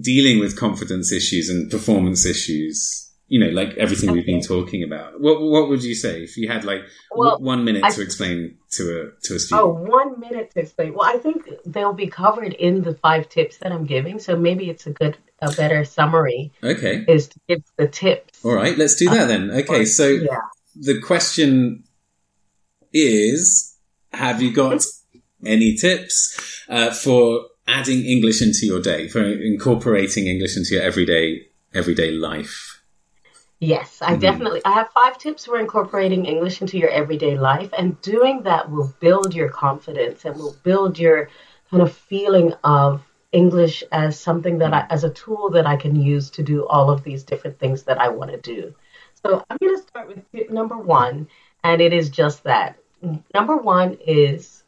[0.00, 3.11] dealing with confidence issues and performance issues.
[3.28, 5.18] You know, like everything we've been talking about.
[5.20, 6.82] What what would you say if you had like
[7.14, 9.62] Well, one minute I- to explain to a to a Oh, student?
[9.62, 10.92] Oh, one minute to explain.
[10.94, 14.18] Well, I think they'll be covered in the five tips that I'm giving.
[14.18, 17.04] So maybe it's a good, a better summary Okay.
[17.08, 18.44] is to give the tips.
[18.44, 19.50] All right, let's do that then.
[19.50, 20.36] Okay, so Yeah.
[20.76, 21.84] the question
[22.92, 23.76] is
[24.12, 24.84] Have you got
[25.46, 26.36] any tips
[26.68, 32.71] uh, for adding English into your day, for incorporating English into your everyday everyday life?
[33.62, 34.20] Yes, I Mhm.
[34.20, 34.60] definitely.
[34.64, 38.92] I have five tips for incorporating English into your everyday life, and doing that will
[38.98, 41.28] build your confidence and will build your
[41.70, 45.94] kind of feeling of English as something that I, as a tool that I can
[45.94, 48.74] use to do all of these different things that I want to do.
[49.22, 51.28] So I'm going to start with tip number one,
[51.62, 52.76] and it is just that.
[53.32, 54.64] Number one is,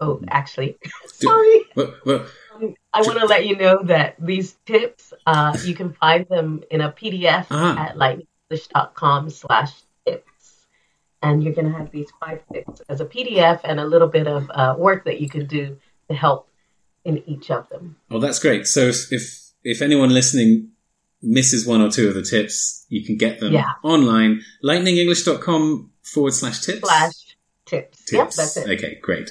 [0.00, 1.66] oh, actually, sorry.
[1.76, 5.92] Well, well, Um, I want to let you know that these tips, uh, you can
[5.94, 7.88] find them in a PDF Ah.
[7.88, 9.72] at lightningenglish.com slash
[10.06, 10.66] tips.
[11.22, 14.26] And you're going to have these five tips as a PDF and a little bit
[14.26, 16.48] of uh, work that you can do to help
[17.04, 17.96] in each of them.
[18.10, 18.66] well, that's great.
[18.66, 20.68] So if, if if anyone listening
[21.20, 23.72] misses one or two of the tips, you can get them Yeah.
[23.84, 24.42] online.
[24.64, 26.80] Lightningenglish.com forward slash tips.
[26.80, 27.36] Slash
[27.66, 28.12] tips.
[28.12, 28.36] Yep, tips.
[28.36, 28.60] that's it.
[28.62, 28.72] Mm-hmm.
[28.72, 29.30] Okay, great.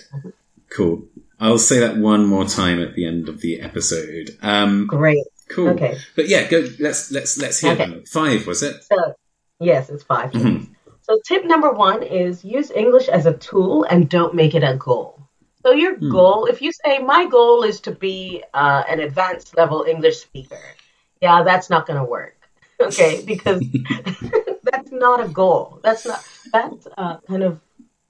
[0.69, 1.03] Cool.
[1.41, 4.37] I'll say that one more time at the end of the episode.
[4.43, 5.25] Um, Great.
[5.49, 5.69] cool.
[5.69, 5.97] Okay.
[6.15, 6.65] But yeah, go.
[6.79, 7.85] Let's let's let's hear Okay.
[7.85, 8.03] them.
[8.05, 8.75] Five was it?
[8.83, 9.15] So,
[9.59, 10.43] yes, it's 5 tips.
[10.43, 10.75] Mhm.
[11.01, 14.75] So, tip number one is use English as a tool and don't make it a
[14.77, 15.19] goal.
[15.65, 16.09] So, your Hmm.
[16.09, 20.75] goal, if you say, My goal is to be uh, an advanced level English speaker,
[21.21, 22.37] yeah, that's not going to work.
[22.81, 23.61] Okay, because
[24.63, 25.79] that's not a goal.
[25.83, 27.59] That's not, that's uh, kind of,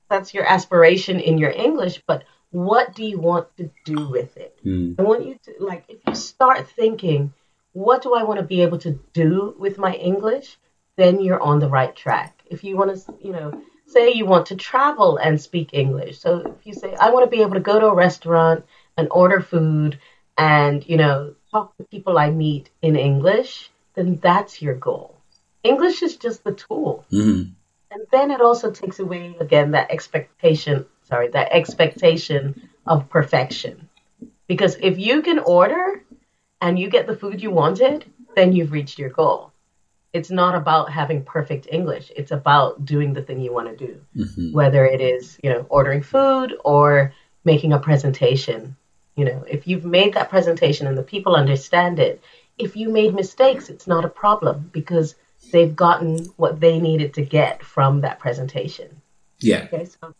[0.09, 4.57] that's your aspiration in your English, but what do you want to do with it?
[4.63, 4.93] Hmm.
[4.99, 7.33] I want you to like if you start thinking,
[7.73, 10.57] what do I want to be able to do with my English?
[10.97, 12.41] Then you're on the right track.
[12.45, 16.19] If you want to, you know, say you want to travel and speak English.
[16.19, 18.65] So if you say I want to be able to go to a restaurant
[18.97, 19.99] and order food
[20.37, 25.15] and, you know, talk to people I meet in English, then that's your goal.
[25.63, 27.05] English is just the tool.
[27.11, 27.51] Mhm.
[27.91, 33.89] And then it also takes away again that expectation, sorry, that expectation of perfection.
[34.47, 36.03] Because if you can order
[36.61, 39.51] and you get the food you wanted, then you've reached your goal.
[40.13, 42.11] It's not about having perfect English.
[42.15, 44.01] It's about doing the thing you want to do.
[44.15, 44.53] Mhm.
[44.53, 48.77] Whether it is, you know, ordering food or making a presentation.
[49.17, 52.21] You know, if you've made that presentation and the people understand it,
[52.57, 55.15] if you made mistakes, it's not a problem because
[55.51, 59.01] they've gotten what they needed to get from that presentation.
[59.39, 59.63] Yeah.
[59.65, 60.13] Okay, so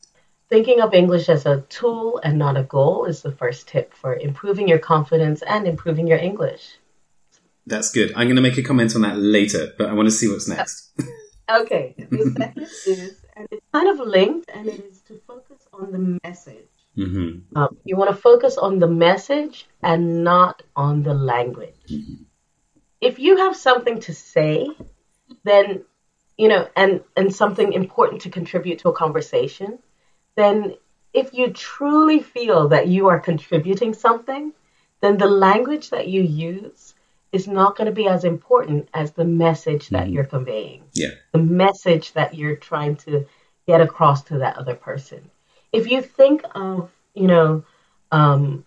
[0.51, 4.13] thinking of English as a tool and not a goal is the first tip for
[4.15, 6.63] improving your confidence and improving your English.
[7.65, 8.11] That's good.
[8.15, 10.47] I'm going to make a comment on that later, but I want to see what's
[10.47, 10.91] next.
[11.49, 15.91] Okay, the second is, and it's kind of linked, and it is to focus on
[15.91, 16.69] the message.
[16.95, 21.83] hmm Um, you want to focus on the message and not on the language.
[23.01, 24.67] If you have something to say,
[25.43, 25.83] then
[26.37, 29.79] you know, and and something important to contribute to a conversation,
[30.35, 30.75] then
[31.13, 34.53] if you truly feel that you are contributing something,
[35.01, 36.93] then the language that you use
[37.31, 40.13] is not going to be as important as the message that Mhm.
[40.13, 41.09] you're conveying, Yeah.
[41.33, 43.25] the message that you're trying to
[43.67, 45.29] get across to that other person.
[45.71, 47.63] If you think of, you know,
[48.11, 48.65] um,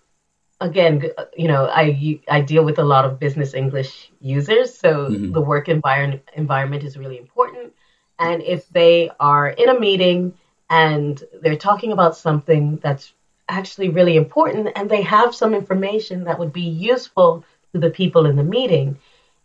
[0.61, 5.33] again, you know, I I deal with a lot of business English users, so Mhm.
[5.33, 7.73] the work environment environment is really important.
[8.19, 10.35] And if they are in a meeting
[10.71, 13.13] and they're talking about something that's
[13.49, 18.27] actually really important and they have some information that would be useful to the people
[18.27, 18.99] in the meeting,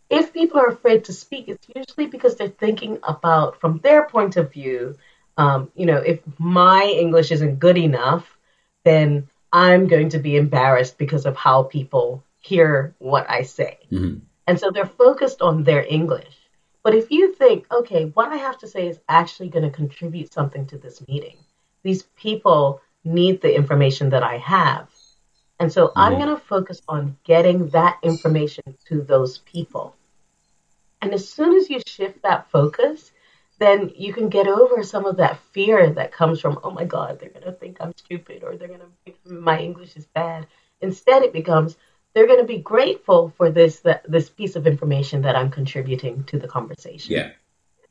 [0.09, 4.37] if people are afraid to speak, it's usually because they're thinking about, from their point
[4.37, 4.95] of view,
[5.37, 8.37] um, you know, if my English isn't good enough,
[8.85, 13.77] then I'm going to be embarrassed because of how people hear what I say.
[13.91, 14.21] Mhm.
[14.47, 16.35] And so they're focused on their English.
[16.83, 20.33] But if you think, okay, what I have to say is actually going to contribute
[20.33, 21.37] something to this meeting,
[21.83, 24.89] these people need the information that I have.
[25.59, 26.17] And so I'm Mhm.
[26.19, 29.95] going to focus on getting that information to those people.
[31.01, 33.11] And as soon as you shift that focus,
[33.57, 37.19] then you can get over some of that fear that comes from, oh my God,
[37.19, 40.47] they're going to think I'm stupid or they're going to think my English is bad.
[40.81, 41.77] Instead, it becomes,
[42.19, 46.25] they're going to be grateful for this that, this piece of information that I'm contributing
[46.25, 47.13] to the conversation.
[47.15, 47.29] Yeah.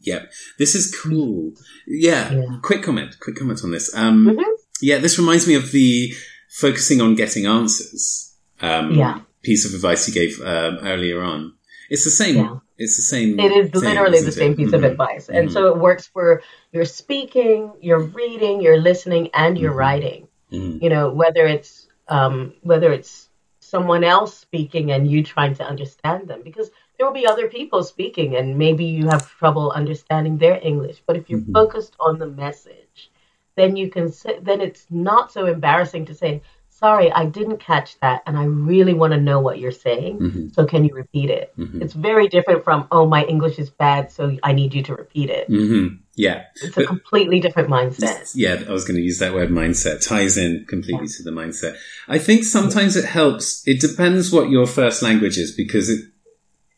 [0.01, 0.27] Yeah.
[0.59, 1.53] This is cool.
[1.87, 2.31] Yeah.
[2.31, 2.59] Yeah.
[2.63, 3.19] Quick comment.
[3.21, 3.95] Quick comment on this.
[3.97, 4.45] Um, Mhm.
[4.83, 6.13] Yeah, this reminds me of the
[6.51, 9.21] focusing on getting answers um, Yeah.
[9.43, 11.55] piece of advice you gave um, earlier on.
[11.89, 12.37] It's the same.
[12.37, 12.57] Yeah.
[12.77, 13.41] It's the same.
[13.41, 14.59] It is literally the same it?
[14.59, 14.91] piece of Mhm.
[14.91, 15.31] advice.
[15.31, 15.53] And Mhm.
[15.53, 19.77] so it works for your speaking, your reading, your listening, and your Mhm.
[19.77, 20.29] writing.
[20.53, 20.83] Mhm.
[20.83, 23.28] You know, whether it's um, whether it's
[23.69, 27.83] someone else speaking and you trying to understand them, because there will be other people
[27.83, 31.03] speaking and maybe you have trouble understanding their English.
[31.07, 31.53] But if you're Mhm.
[31.53, 33.11] focused on the message,
[33.57, 36.43] then you can say, then it's not so embarrassing to say,
[36.79, 40.19] "Sorry, I didn't catch that, and I really want to know what you're saying.
[40.19, 40.55] Mhm.
[40.55, 41.83] So can you repeat it?" Mhm.
[41.83, 45.31] It's very different from, "Oh, my English is bad, so I need you to repeat
[45.31, 45.99] it." Mhm.
[46.15, 46.43] Yeah.
[46.63, 48.31] It's a completely different mindset.
[48.35, 50.07] Yeah, I was going to use that word mindset.
[50.07, 51.77] Ties in completely to the mindset.
[52.09, 53.63] I think sometimes it helps.
[53.67, 56.01] It depends what your first language is because it,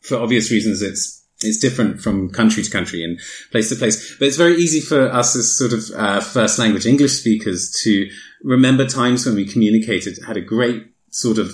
[0.01, 3.19] for obvious reasons, it's it's different from country to country and
[3.51, 4.15] place to place.
[4.17, 8.09] But it's very easy for us as sort of uh, first language English speakers to
[8.43, 11.51] remember times when we communicated, had a great sort of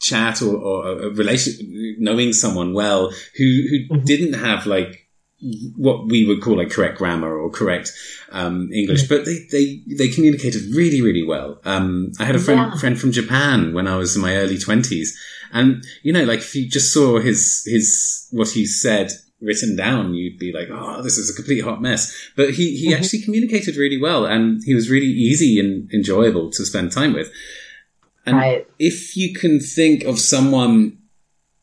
[0.00, 1.52] chat or, or a relation,
[1.98, 4.04] knowing someone well who who Mhm.
[4.04, 5.00] didn't have like
[5.76, 7.92] what we would call like correct grammar or correct
[8.32, 11.60] um, English, but they, they they communicated really really well.
[11.64, 12.78] Um, I had a friend Yeah.
[12.78, 15.16] friend from Japan when I was in my early twenties,
[15.52, 19.12] and you know, like if you just saw his his what he said
[19.44, 22.12] written down, you'd be like, oh, this is a complete hot mess.
[22.36, 22.96] But he he Mhm.
[22.96, 27.30] actually communicated really well, and he was really easy and enjoyable to spend time with.
[28.26, 28.66] And Right.
[28.78, 30.98] if you can think of someone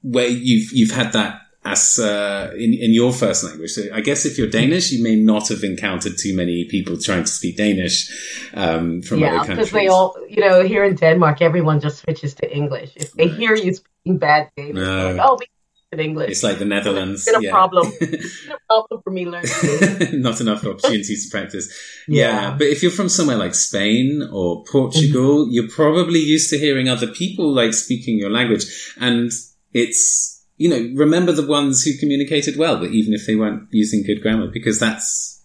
[0.02, 4.26] where you've you've had that as uh, in in your first language, so I guess
[4.26, 8.10] if you're Danish, you may not have encountered too many people trying to speak Danish
[8.56, 12.34] um, from Yeah, other because they all, you know, here in Denmark, everyone just switches
[12.36, 12.92] to English.
[12.96, 13.38] If they Right.
[13.40, 15.46] hear you speaking bad Danish, like, oh, we
[15.92, 16.32] in English.
[16.32, 17.28] it's like the Netherlands.
[17.28, 17.52] It's been a yeah.
[17.52, 17.92] problem.
[18.00, 20.22] It's been a problem for me learning.
[20.22, 21.72] not enough opportunities to practice.
[22.08, 22.42] Yeah.
[22.42, 22.56] Yeah.
[22.58, 25.52] but if you're from somewhere like Spain or Portugal, mm-hmm.
[25.52, 29.32] you're probably used to hearing other people like speaking your language, and
[29.74, 34.04] it's you know remember the ones who communicated well, but even if they weren't using
[34.04, 35.44] good grammar, because that's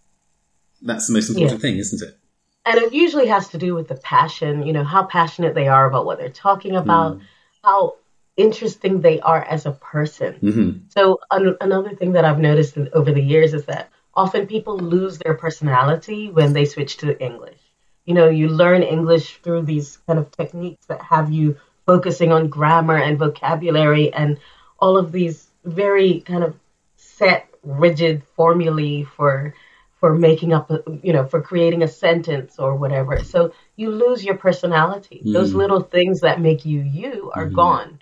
[0.83, 2.19] that's the most important thing, isn't it?
[2.67, 5.87] and it usually has to do with the passion, you know, how passionate they are
[5.87, 7.23] about what they're talking about, mm.
[7.63, 7.95] how
[8.37, 10.35] interesting they are as a person.
[10.41, 14.47] hmm So an- another thing that I've noticed in, over the years is that often
[14.47, 17.61] people lose their personality when they switch to English.
[18.07, 22.49] You know, you learn English through these kind of techniques that have you focusing on
[22.49, 24.39] grammar and vocabulary and
[24.79, 26.55] all of these very kind of
[26.97, 29.55] set, rigid formulae for
[30.01, 33.23] for making up, a, you know, for creating a sentence or whatever.
[33.25, 35.25] So you lose your personality.
[35.25, 35.57] Those Mm.
[35.57, 37.53] little things that make you you are Mhm.
[37.55, 37.99] gone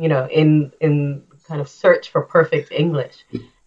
[0.00, 3.16] you know, in in kind of search for perfect English.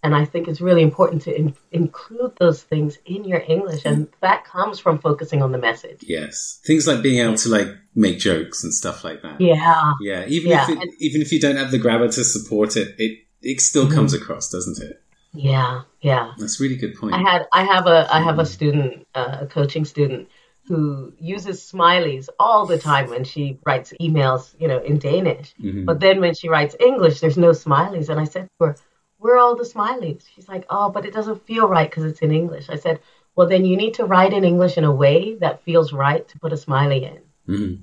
[0.06, 4.10] And I think it's really important to in, include those things in your English, and
[4.22, 6.00] that comes from focusing on the message.
[6.02, 9.40] Yes, things like being able to like make jokes and stuff like that.
[9.40, 12.24] Yeah, Yeah, even Yeah, if it, and- even if you don't have the grammar to
[12.24, 13.94] support it, it it still Mhm.
[13.94, 15.00] comes across, doesn't it?
[15.34, 16.32] yeah, yeah.
[16.38, 17.14] That's a really good point.
[17.16, 20.28] I had I have a I have a student, uh, a coaching student,
[20.68, 25.54] who uses smileys all the time when she writes emails, you know, in Danish.
[25.60, 25.86] Mhm.
[25.86, 28.10] But then when she writes English, there's no smileys.
[28.10, 28.76] And I said to her,
[29.18, 30.24] Where are all the smileys?
[30.34, 32.70] She's like, Oh, but it doesn't feel right because it's in English.
[32.70, 33.00] I said,
[33.36, 36.40] Well, then you need to write in English in a way that feels right to
[36.40, 37.82] put a smiley in Mhm.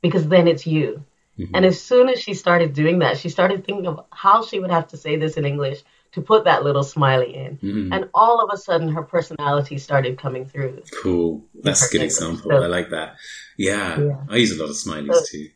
[0.00, 1.04] because then it's you.
[1.38, 1.54] Mm-hmm.
[1.54, 4.70] And as soon as she started doing that, she started thinking of how she would
[4.70, 5.82] have to say this in English
[6.12, 7.58] to put that little smiley in.
[7.58, 7.92] Mm-hmm.
[7.92, 10.82] And all of a sudden, her personality started coming through.
[11.02, 11.44] Cool.
[11.62, 12.12] That's a good English.
[12.18, 12.50] example.
[12.50, 13.16] So- I like that.
[13.56, 14.16] Yeah, Yeah.
[14.30, 15.48] I use a lot of smileys So- too.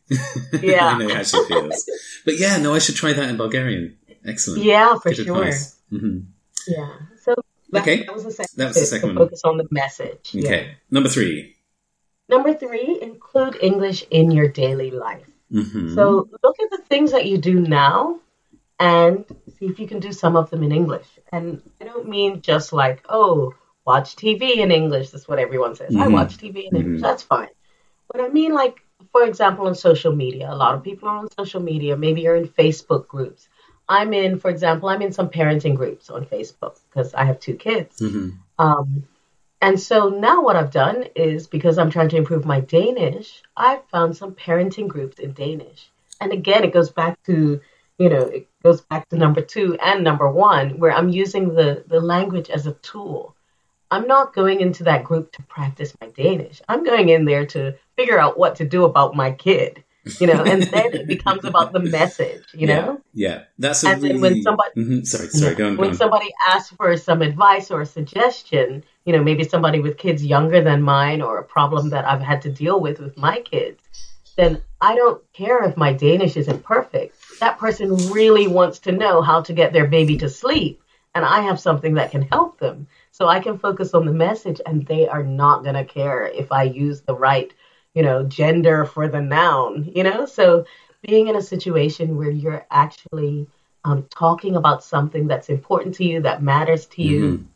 [0.71, 0.87] Yeah.
[0.87, 1.89] I know how she feels.
[2.25, 3.97] But yeah, no, I should try that in Bulgarian.
[4.25, 4.63] Excellent.
[4.63, 5.37] Yeah, for Good sure.
[5.37, 5.77] advice.
[5.89, 6.19] hmm
[6.67, 6.91] Yeah.
[7.23, 7.35] So
[7.71, 8.03] that, Okay.
[8.03, 8.57] that was the second.
[8.57, 9.17] That was the second one.
[9.17, 10.29] Focus on the message.
[10.33, 10.45] Yeah.
[10.47, 10.63] Okay.
[10.91, 11.55] Number three.
[12.29, 15.27] Number three, include English in your daily life.
[15.51, 18.19] hmm So look at the things that you do now
[18.79, 19.23] and
[19.59, 21.07] see if you can do some of them in English.
[21.31, 23.53] And I don't mean just like, oh,
[23.85, 25.09] watch TV in English.
[25.11, 25.95] That's what everyone says.
[25.95, 26.13] I Mhm.
[26.13, 27.01] watch TV in English.
[27.01, 27.49] That's fine.
[28.11, 28.77] But I mean, like,
[29.11, 31.97] for example, on social media, a lot of people are on social media.
[31.97, 33.47] Maybe you're in Facebook groups.
[33.89, 37.55] I'm in, for example, I'm in some parenting groups on Facebook because I have two
[37.55, 37.99] kids.
[37.99, 38.29] hmm
[38.59, 39.03] Um,
[39.61, 43.85] and so now what I've done is because I'm trying to improve my Danish, I've
[43.89, 45.89] found some parenting groups in Danish.
[46.21, 47.61] And again, it goes back to,
[47.97, 51.85] you know, it goes back to number two and number one, where I'm using the,
[51.87, 53.33] the language as a tool.
[53.89, 56.61] I'm not going into that group to practice my Danish.
[56.67, 59.85] I'm going in there to figure out what to do about my kid,
[60.19, 62.75] you know, and then it becomes about the message, you yeah.
[62.81, 63.01] know?
[63.13, 63.43] Yeah.
[63.57, 64.21] That's a And then really.
[64.21, 65.07] when somebody- Mhm.
[65.07, 65.95] Sorry, sorry, go on, go when on.
[65.95, 70.61] somebody asks for some advice or a suggestion, you know, maybe somebody with kids younger
[70.61, 73.81] than mine or a problem that I've had to deal with with my kids,
[74.35, 77.15] then I don't care if my Danish isn't perfect.
[77.39, 80.81] That person really wants to know how to get their baby to sleep,
[81.13, 82.87] and I have something that can help them.
[83.11, 86.51] So I can focus on the message, and they are not going to care if
[86.51, 87.51] I use the right,
[87.93, 90.25] you know, gender for the noun, you know?
[90.25, 90.65] So
[91.01, 93.47] being in a situation where you're actually
[93.83, 97.47] um, talking about something that's important to you, that matters to you,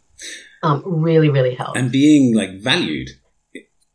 [0.63, 1.71] um, really, really helps.
[1.71, 1.83] Mm-hmm.
[1.83, 3.09] and being like valued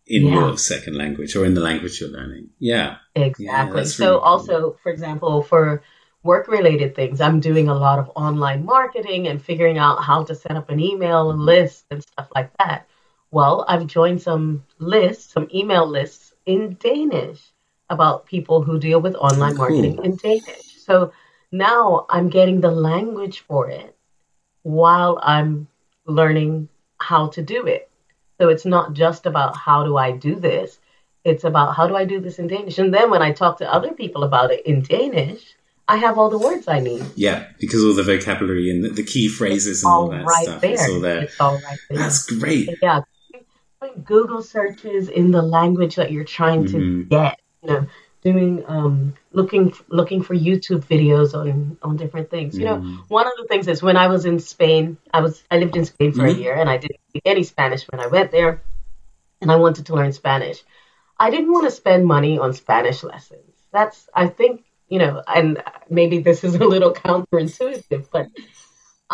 [0.06, 0.34] in Yeah.
[0.34, 2.50] your second language or in the language you're learning.
[2.58, 2.96] Yeah.
[3.14, 3.76] Exactly.
[3.76, 4.24] that's so, really cool.
[4.24, 5.82] also, for example, for
[6.22, 10.34] work related things, I'm doing a lot of online marketing and figuring out how to
[10.34, 11.40] set up an email mm-hmm.
[11.40, 12.86] list and stuff like that.
[13.30, 17.40] Well, I've joined some lists, some email lists in Danish
[17.90, 19.68] about people who deal with online Cool.
[19.68, 20.76] marketing in Danish.
[20.78, 21.12] So
[21.52, 23.96] now I'm getting the language for it
[24.62, 25.68] while I'm
[26.06, 27.90] learning how to do it.
[28.40, 30.78] So it's not just about how do I do this,
[31.24, 32.78] it's about how do I do this in Danish.
[32.78, 35.54] And then when I talk to other people about it in Danish,
[35.88, 37.04] I have all the words I need.
[37.14, 37.46] Yeah.
[37.60, 40.60] Because all the vocabulary and the, the key phrases and all all that right stuff.
[40.60, 40.72] there.
[40.72, 41.22] It's all there.
[41.22, 41.98] It's all right there.
[41.98, 42.68] That's great.
[42.82, 43.00] yeah.
[43.80, 47.08] Doing Google searches in the language that you're trying to Mhm.
[47.08, 47.40] get.
[47.62, 47.86] You know,
[48.22, 49.66] doing um, looking
[50.00, 52.58] looking for YouTube videos on on different things.
[52.58, 52.98] You know, Mhm.
[53.18, 54.84] one of the things is when I was in Spain,
[55.16, 56.34] I was I lived in Spain for Mhm.
[56.34, 58.52] a year, and I didn't speak any Spanish when I went there,
[59.40, 60.58] and I wanted to learn Spanish.
[61.24, 63.52] I didn't want to spend money on Spanish lessons.
[63.76, 65.62] That's I think you know, and
[65.98, 68.26] maybe this is a little counterintuitive, but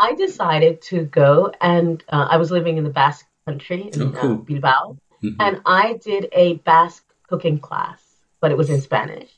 [0.06, 4.12] I decided to go and uh, I was living in the Basque country in Oh,
[4.20, 4.32] cool.
[4.32, 4.84] uh, Bilbao,
[5.22, 5.36] Mhm.
[5.44, 8.00] and I did a Basque cooking class,
[8.40, 9.30] but it was in Spanish.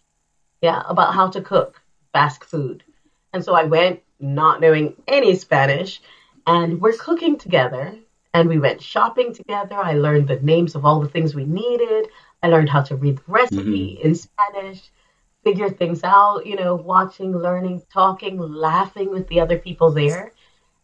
[0.64, 1.82] Yeah, about how to cook
[2.14, 2.84] Basque food.
[3.34, 6.00] And so I went not knowing any Spanish,
[6.46, 7.94] and we're cooking together.
[8.32, 9.76] And we went shopping together.
[9.76, 12.08] I learned the names of all the things we needed.
[12.42, 14.06] I learned how to read the recipe mm-hmm.
[14.06, 14.80] in Spanish,
[15.44, 20.32] figure things out, you know, watching, learning, talking, laughing with the other people there.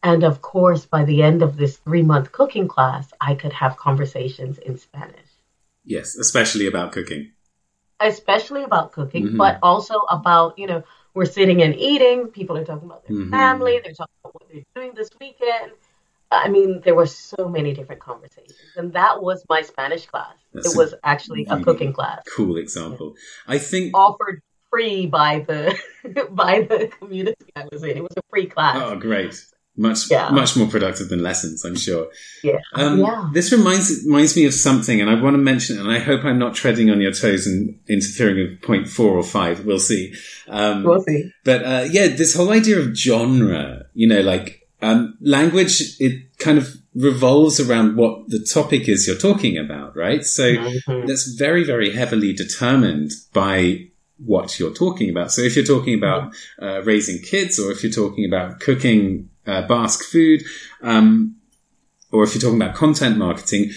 [0.03, 3.78] And of course, by the end of this three month cooking class, I could have
[3.78, 5.31] conversations in Spanish,
[5.87, 6.16] Yes.
[6.16, 7.33] Especially about cooking.
[8.01, 9.36] Especially about cooking, Mhm.
[9.36, 10.82] but also about, you know,
[11.14, 12.28] we're sitting and eating.
[12.28, 13.30] People are talking about their Mhm.
[13.30, 15.72] family, they're talking about what they're doing this weekend.
[16.32, 18.70] I mean, there were so many different conversations.
[18.76, 20.34] And that was my Spanish class.
[20.53, 23.16] That's it was actually a cooking class Cool example.
[23.46, 23.96] I think.
[23.96, 24.40] offered
[24.70, 25.76] free by the
[26.30, 27.96] by the community I was in.
[27.96, 28.76] It was a free class.
[28.80, 29.34] Oh, great.
[29.77, 30.31] Much, Yeah.
[30.31, 32.09] much more productive than lessons, I'm sure.
[32.43, 32.59] Yeah.
[32.75, 33.31] Um, Yeah.
[33.33, 36.25] This reminds reminds me of something, and I want to mention it, and I hope
[36.25, 39.64] I'm not treading on your toes and interfering with point four or five.
[39.64, 40.12] We'll see.
[40.49, 41.31] Um, We'll see.
[41.45, 46.59] but uh, yeah, this whole idea of genre, you know, like um, language, it kind
[46.59, 50.25] of revolves around what the topic is you're talking about, right?
[50.25, 51.07] So Mhm.
[51.07, 53.87] that's very, very heavily determined by
[54.23, 55.33] what you're talking about.
[55.33, 59.66] So if you're talking about uh, raising kids, or if you're talking about cooking uh,
[59.66, 60.43] Basque food,
[60.82, 61.36] um,
[62.12, 63.70] or if you're talking about content marketing,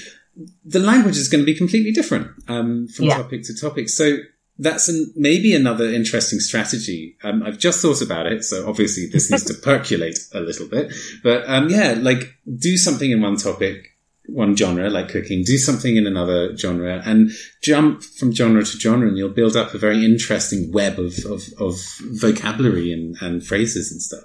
[0.66, 3.18] the language is going to be completely different um, from Yeah.
[3.18, 3.89] topic to topic.
[3.89, 4.18] So
[4.59, 7.18] that's an, maybe another interesting strategy.
[7.24, 10.91] Um, I've just thought about it, so obviously this needs to percolate a little bit.
[11.24, 13.89] But um, yeah, like do something in one topic,
[14.28, 19.07] one genre like cooking, do something in another genre, and jump from genre to genre,
[19.07, 21.76] and you'll build up a very interesting web of of, of
[22.22, 24.24] vocabulary and, and phrases and stuff.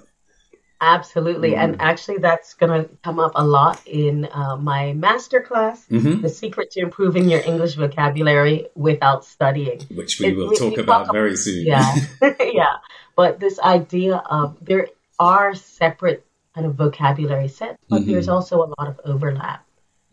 [0.81, 1.55] Absolutely.
[1.55, 6.21] And actually, that's going to come up a lot in uh, my master class Mhm.
[6.21, 9.81] The Secret to Improving Your English Vocabulary Without Studying.
[9.93, 11.65] Which we It- will we- talk we about talk- very soon.
[11.65, 11.95] Yeah.
[12.39, 12.77] yeah.
[13.15, 14.87] But this idea of there
[15.19, 16.25] are separate
[16.55, 18.05] kind of vocabulary sets, but Mhm.
[18.07, 19.65] there's also a lot of overlap.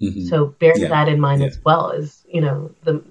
[0.02, 0.28] Mhm.
[0.28, 0.88] So bearing Yeah.
[0.88, 1.48] that in mind Yeah.
[1.48, 3.02] as well is, you know, the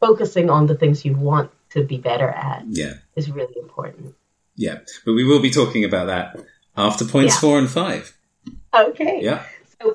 [0.00, 4.14] focusing on the things you want to be better at yeah, is really important.
[4.56, 4.78] Yeah.
[5.04, 6.36] But we will be talking about that
[6.76, 7.40] after points Yeah.
[7.40, 8.16] four and five.
[8.74, 9.20] Okay.
[9.22, 9.44] Yeah.
[9.80, 9.94] So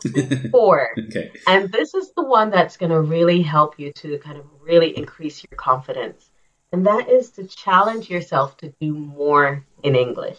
[0.51, 0.89] four.
[1.07, 1.31] Okay.
[1.47, 4.95] And this is the one that's going to really help you to kind of really
[4.97, 6.29] increase your confidence.
[6.73, 10.37] And that is to challenge yourself to do more in English.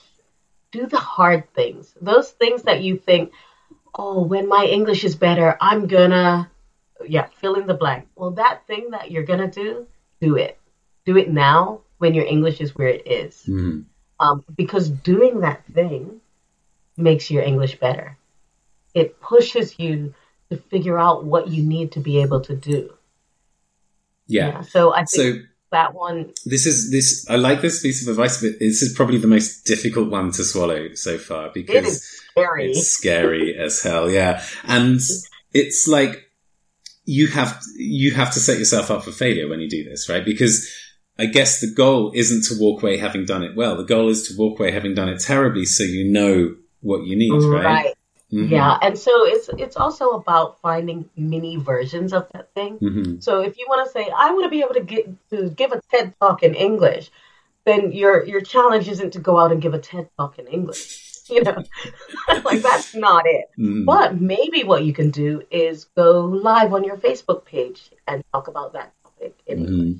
[0.73, 1.95] Do the hard things.
[2.03, 3.33] Those things that you think,
[3.99, 6.51] oh, when my English is better, I'm gonna,
[7.07, 8.09] yeah, fill in the blank.
[8.15, 9.87] Well, that thing that you're gonna do,
[10.21, 10.59] do it.
[11.07, 13.43] Do it now when your English is where it is.
[13.49, 13.87] Mhm.
[14.21, 16.21] Um, because doing that thing
[16.97, 18.17] makes your English better.
[18.95, 20.15] It pushes you
[20.51, 22.93] to figure out what you need to be able to do.
[24.27, 24.63] Yeah.
[24.63, 25.41] So I think So
[25.71, 27.27] that one, this is this.
[27.29, 30.45] I like this piece of advice, but this is probably the most difficult one to
[30.45, 32.71] swallow so far because is scary.
[32.71, 34.43] It's scary as hell, yeah.
[34.65, 35.01] And
[35.53, 36.25] it's like
[37.05, 40.25] you have you have to set yourself up for failure when you do this, right?
[40.25, 40.71] Because
[41.19, 43.77] I guess the goal isn't to walk away having done it well.
[43.77, 47.17] The goal is to walk away having done it terribly, so you know what you
[47.17, 47.65] need, right?
[47.65, 47.95] Right.
[48.33, 48.51] Mhm.
[48.51, 48.79] Yeah.
[48.83, 52.79] And so it's it's also about finding mini versions of that thing.
[52.79, 53.23] Mhm.
[53.23, 55.73] So if you want to say, I want to be able to get to give
[55.73, 57.11] a TED talk in English,
[57.65, 61.05] then your your challenge isn't to go out and give a TED talk in English.
[61.31, 61.63] You know,
[62.47, 63.47] like that's not it.
[63.59, 63.85] Mhm.
[63.85, 68.49] But maybe what you can do is go live on your Facebook page and talk
[68.49, 69.99] about that topic in English.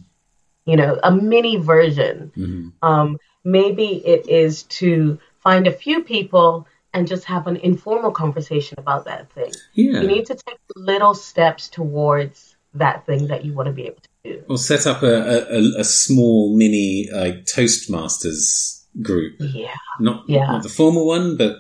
[0.69, 2.31] You know, a mini version.
[2.37, 2.73] Mhm.
[2.83, 3.09] Um,
[3.43, 9.07] maybe it is to find a few people and just have an informal conversation about
[9.07, 9.53] that thing.
[9.75, 10.03] Yeah.
[10.03, 14.03] You need to take little steps towards that thing that you want to be able
[14.03, 14.43] to do.
[14.51, 15.15] or set up a,
[15.57, 19.37] a, a- small mini like Toastmasters group.
[19.41, 20.47] Yeah, Not, Yeah.
[20.53, 21.53] not the formal one, but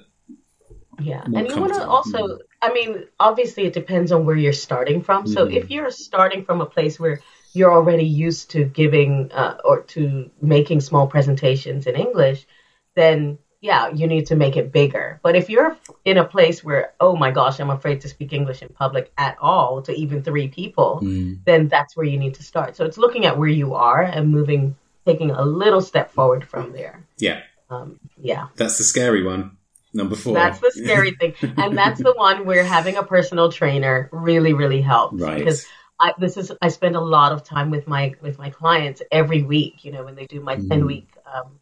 [1.00, 1.22] yeah.
[1.24, 2.20] And you want to also,
[2.60, 5.26] I mean, obviously it depends on where you're starting from.
[5.26, 5.54] So Mhm.
[5.56, 7.20] if you're starting from a place where
[7.58, 12.46] you're already used to giving uh, or to making small presentations in English,
[12.94, 15.18] then yeah, you need to make it bigger.
[15.22, 18.62] But if you're in a place where, oh my gosh, I'm afraid to speak English
[18.62, 22.44] in public at all to even three people, mm, then that's where you need to
[22.44, 22.76] start.
[22.76, 26.72] So it's looking at where you are and moving, taking a little step forward from
[26.72, 27.04] there.
[27.18, 29.56] yeah, Um, yeah, that's the scary one.
[29.92, 30.34] Number four.
[30.34, 34.82] that's the scary thing, and that's the one where having a personal trainer really, really
[34.82, 35.20] helps.
[35.20, 35.38] Right.
[35.38, 35.66] Because
[36.00, 39.42] I, this is I spend a lot of time with my with my clients every
[39.42, 39.84] week.
[39.84, 40.68] You know, when they do my Mhm.
[40.68, 41.58] ten week um,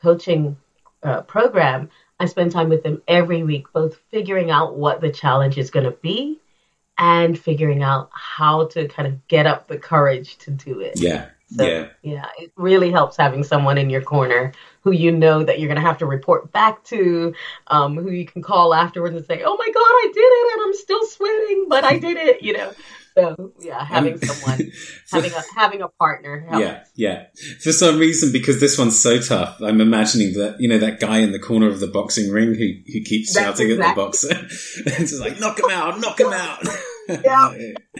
[0.00, 0.56] coaching
[1.02, 5.58] uh, program, I spend time with them every week, both figuring out what the challenge
[5.58, 6.38] is going to be
[6.98, 10.98] and figuring out how to kind of get up the courage to do it.
[11.00, 11.88] Yeah, So, yeah.
[12.02, 14.52] yeah, it really helps having someone in your corner
[14.82, 17.34] who you know that you're going to have to report back to,
[17.68, 20.62] um, who you can call afterwards and say, "Oh my God, I did it, and
[20.66, 22.72] I'm still sweating, but I did it." You know,
[23.18, 24.70] so yeah, having Um, someone,
[25.12, 26.46] having a having a partner.
[26.48, 26.60] Helps.
[26.64, 27.26] yeah, yeah.
[27.62, 31.18] For some reason, because this one's so tough, I'm imagining that you know that guy
[31.18, 34.02] in the corner of the boxing ring who who keeps That's shouting exactly- at the
[34.02, 34.34] boxer,
[34.98, 36.66] and just like knock him out, knock him out.
[37.08, 37.52] Yeah.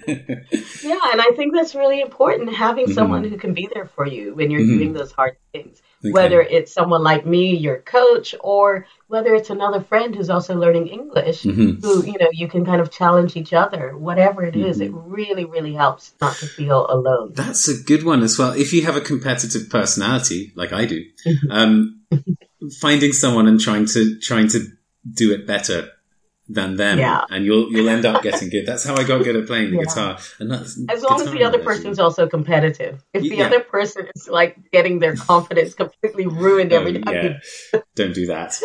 [0.06, 2.94] Yeah, and I think that's really important having Mhm.
[2.94, 4.78] someone who can be there for you when you're Mhm.
[4.78, 5.82] doing those hard things.
[6.04, 6.10] Okay.
[6.10, 10.88] Whether it's someone like me, your coach, or whether it's another friend who's also learning
[10.88, 11.80] English, Mhm.
[11.80, 13.96] who you know you can kind of challenge each other.
[13.96, 14.86] Whatever it is, Mhm.
[14.86, 17.32] it really, really helps not to feel alone.
[17.34, 18.52] That's a good one as well.
[18.52, 21.50] If you have a competitive personality, like I do, Mhm.
[21.50, 22.00] um,
[22.80, 24.60] finding someone and trying to trying to
[25.14, 25.88] do it better
[26.58, 27.24] than them, Yeah.
[27.30, 28.66] and you'll you'll end up getting good.
[28.66, 29.84] That's how I got good at playing the Yeah.
[29.84, 30.18] guitar.
[30.38, 32.94] And that's As long as the other person's also competitive.
[33.14, 33.46] If the Yeah.
[33.46, 37.14] other person is like getting their confidence completely ruined every Oh, time.
[37.72, 37.80] yeah.
[37.94, 38.60] Don't do that.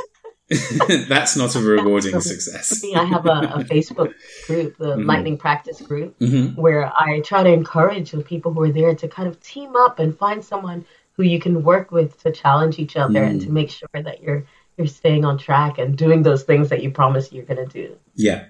[1.09, 2.83] That's not a rewarding success.
[2.95, 4.13] I have a, a Facebook
[4.47, 5.05] group, the Mhm.
[5.05, 9.07] Lightning Practice Group, hmm where I try to encourage the people who are there to
[9.07, 10.85] kind of team up and find someone
[11.17, 13.45] who you can work with to challenge each other and Mm.
[13.45, 14.45] to make sure that you're
[14.77, 17.97] you're staying on track and doing those things that you promised you're going to do.
[18.15, 18.45] Yeah.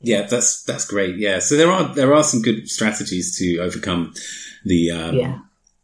[0.00, 1.16] Yeah, that's that's great.
[1.16, 4.12] Yeah, so there are there are some good strategies to overcome
[4.66, 5.38] the um, Yeah.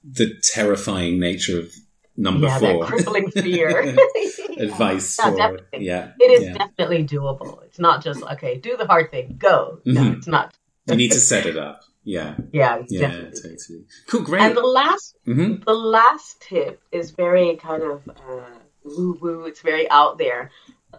[0.05, 1.73] the terrifying nature of
[2.19, 2.85] number yeah, four.
[2.85, 3.71] that crippling fear.
[4.59, 6.13] Advice Yeah, for yeah.
[6.21, 6.53] It is yeah.
[6.53, 7.63] definitely doable.
[7.65, 9.81] It's not just okay, do the hard thing, go.
[9.87, 10.19] No, Mhm.
[10.19, 10.55] it's not.
[10.87, 11.81] You need to set it up.
[12.05, 12.37] Yeah.
[12.53, 13.41] Yeah, Yeah, definitely.
[13.41, 13.85] totally.
[14.07, 14.43] Cool, great.
[14.43, 19.45] And the last hmm the last tip is very kind of uh, woo woo.
[19.45, 20.51] It's very out there.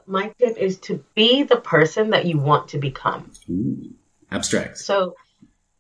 [0.06, 3.32] My tip is to be the person that you want to become.
[3.50, 3.94] Ooh,
[4.32, 4.78] abstract.
[4.78, 5.16] So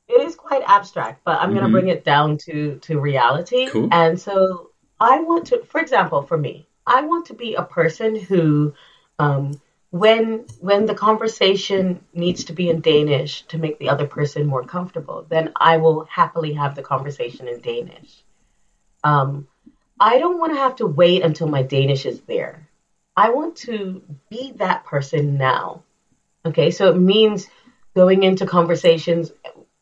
[0.07, 1.67] it is quite abstract, but I'm going Mhm.
[1.67, 3.67] to bring it down to to reality.
[3.67, 3.89] Cool.
[3.91, 8.15] And so I want to, for example, for me, I want to be a person
[8.15, 8.73] who,
[9.19, 14.45] um, when when the conversation needs to be in Danish to make the other person
[14.47, 18.23] more comfortable, then I will happily have the conversation in Danish.
[19.03, 19.47] Um,
[20.01, 22.67] I don't want to have to wait until my Danish is there.
[23.15, 25.83] I want to be that person now.
[26.43, 27.47] Okay, so it means
[27.95, 29.31] going into conversations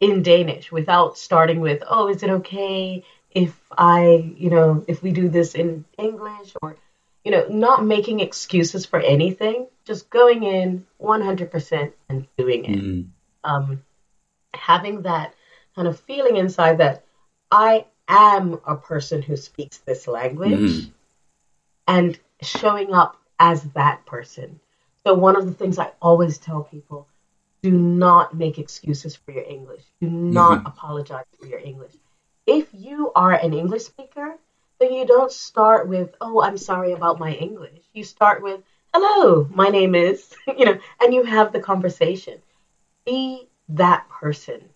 [0.01, 5.11] in Danish without starting with, oh, is it okay if I, you know, if we
[5.11, 6.75] do this in English or,
[7.23, 12.81] you know, not making excuses for anything, just going in 100% and doing it.
[12.81, 13.07] Mm.
[13.45, 13.83] Um,
[14.53, 15.33] having that
[15.77, 17.05] kind of feeling inside that
[17.49, 20.91] I am a person who speaks this language Mhm.
[21.87, 24.59] and showing up as that person.
[25.05, 27.07] So, one of the things I always tell people
[27.61, 31.93] do not make excuses for your English, do not apologize for your English.
[32.47, 34.37] If you are an English speaker,
[34.79, 37.83] then you don't start with, oh, I'm sorry about my English.
[37.93, 38.61] You start with,
[38.93, 42.41] hello, my name is, you know, and you have the conversation.
[43.05, 44.69] Be that person.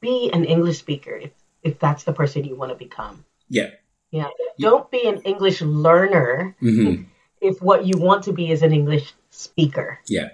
[0.00, 1.30] Be an English speaker if,
[1.68, 3.24] if that's the person you want to become.
[3.48, 3.70] Yeah.
[4.10, 4.30] Yeah.
[4.58, 7.02] Don't be an English learner hmm
[7.40, 10.00] if what you want to be is an English speaker.
[10.08, 10.30] Yeah.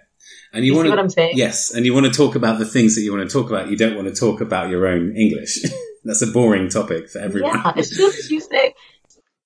[0.55, 1.37] And you, You want to, what I'm saying?
[1.37, 3.69] Yes, and you want to talk about the things that you want to talk about.
[3.69, 5.63] You don't want to talk about your own English.
[6.05, 7.61] That's a boring topic for everyone.
[7.63, 7.73] Yeah.
[7.77, 8.75] As soon as you say,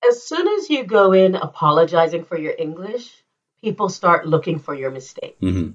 [0.07, 3.11] as soon as you go in apologizing for your English,
[3.61, 5.35] people start looking for your mistake.
[5.41, 5.71] hmm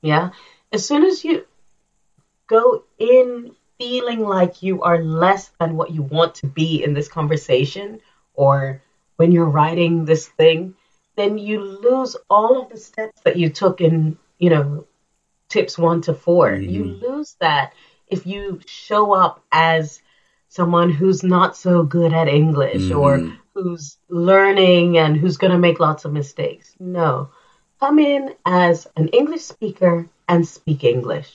[0.00, 0.30] Yeah.
[0.72, 1.44] As soon as you
[2.46, 7.08] go in feeling like you are less than what you want to be in this
[7.08, 8.00] conversation
[8.34, 8.82] or
[9.16, 10.74] when you're writing this thing,
[11.16, 14.86] then you lose all of the steps that you took in, you know,
[15.48, 16.70] tips one to 4 Mhm.
[16.70, 17.74] You lose that
[18.08, 20.00] if you show up as
[20.48, 23.36] someone who's not so good at English or Mhm.
[23.54, 26.74] who's learning and who's going to make lots of mistakes.
[26.80, 27.28] No.
[27.80, 31.32] Come in as an English speaker and speak English.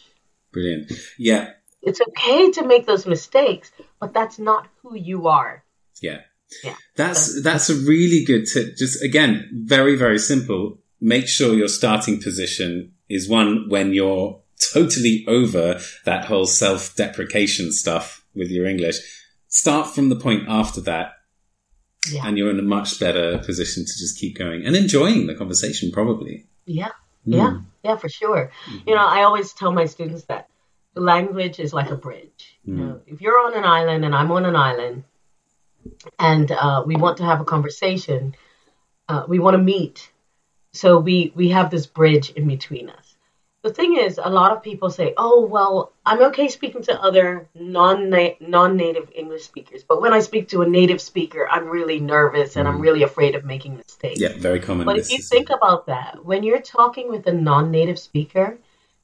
[0.52, 0.92] Brilliant.
[1.18, 5.64] Yeah, It's okay to make those mistakes, but that's not who you are.
[6.02, 6.22] yeah.
[6.64, 6.74] Yeah.
[6.96, 8.76] That's that's a really good tip.
[8.76, 10.80] Just again, very very simple.
[11.00, 14.42] Make sure your starting position is one when you're
[14.74, 18.98] totally over that whole self-deprecation stuff with your English.
[19.48, 21.12] Start from the point after that,
[22.12, 22.26] Yeah.
[22.26, 25.92] and you're in a much better position to just keep going and enjoying the conversation.
[25.92, 26.48] Probably.
[26.66, 26.94] Yeah.
[27.28, 27.36] Mm.
[27.38, 27.60] Yeah.
[27.84, 28.52] Yeah, for sure.
[28.88, 30.48] You know, I always tell my students that
[31.00, 32.60] language is like a bridge.
[32.64, 32.78] You Mm.
[32.78, 35.04] know, if you're on an island and I'm on an island
[36.18, 38.36] and uh, we want to have a conversation,
[39.08, 40.12] uh, we want to meet.
[40.74, 43.16] So we, we have this bridge in between us.
[43.62, 47.50] The thing is, a lot of people say, "Oh, well, I'm okay speaking to other
[47.54, 52.00] non non native English speakers, but when I speak to a native speaker, I'm really
[52.00, 54.86] nervous and I'm really afraid of making mistakes." Yeah, very common.
[54.86, 58.60] But if you think about that, when you're talking with a non native speaker,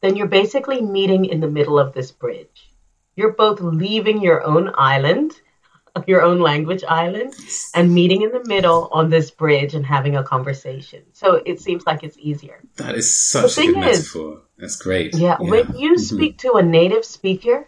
[0.06, 2.70] then you're basically meeting in the middle of this bridge.
[3.16, 5.34] You're both leaving your own island,
[6.08, 7.34] your own language island,
[7.74, 11.02] and meeting in the middle on this bridge and having a conversation.
[11.14, 12.62] So it seems like it's easier.
[12.78, 14.42] that is such a thing good is- metaphor.
[14.58, 15.16] That's great.
[15.16, 16.00] Yeah, when you Mhm.
[16.00, 17.68] speak to a native speaker,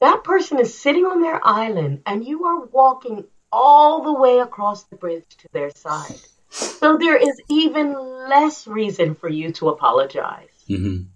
[0.00, 4.84] that person is sitting on their island and you are walking all the way across
[4.84, 6.20] the bridge to their side.
[6.50, 7.86] So there is even
[8.28, 10.50] less reason for you to apologize.
[10.68, 11.06] Mhm.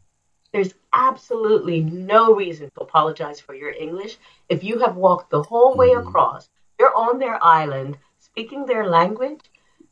[0.53, 4.19] There's absolutely no reason to apologize for your English.
[4.49, 6.07] If you have walked the whole way Mhm.
[6.07, 6.49] across,
[6.79, 9.41] you're on their island speaking their language,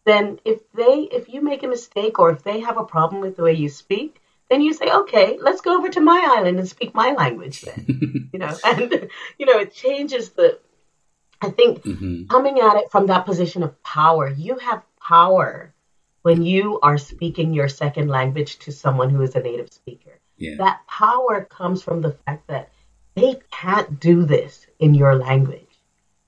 [0.05, 3.37] then if they if you make a mistake or if they have a problem with
[3.37, 6.69] the way you speak, then you say, "Okay, let's go over to my island and
[6.69, 7.85] speak my language then."
[8.33, 10.59] you know, and you know, it changes the
[11.43, 12.29] I think Mhm.
[12.29, 15.73] coming at it from that position of power, you have power
[16.23, 20.20] when you are speaking your second language to someone who is a native speaker.
[20.41, 20.57] Yeah.
[20.59, 22.71] That power comes from the fact that
[23.15, 25.67] they can't do this in your language.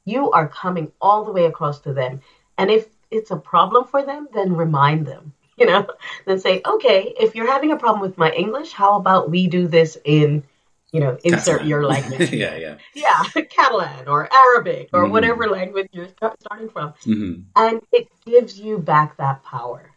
[0.05, 2.21] You are coming all the way across to them.
[2.59, 5.87] And if it's a problem for them, then remind them, you know,
[6.27, 9.67] then say, okay, if you're having a problem with my English, how about we do
[9.67, 10.45] this in
[10.93, 11.69] you know, insert Catalan.
[11.69, 12.31] your language.
[12.33, 12.77] yeah, yeah.
[12.95, 15.11] yeah, Catalan or Arabic or Mhm.
[15.11, 16.09] whatever language you're
[16.39, 16.93] starting from.
[17.03, 19.91] hmm And it gives you back that power.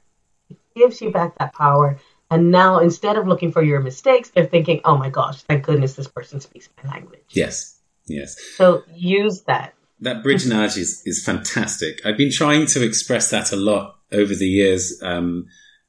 [0.49, 1.99] It gives you back that power.
[2.35, 5.93] And now instead of looking for your mistakes, they're thinking, oh my gosh, thank goodness
[5.95, 7.21] this person speaks my language.
[7.29, 8.35] Yes, yes.
[8.57, 9.73] So use that.
[10.01, 12.05] That bridge analogy is, is fantastic.
[12.05, 14.99] I've been trying to express that a lot over the years.
[15.01, 15.45] Um,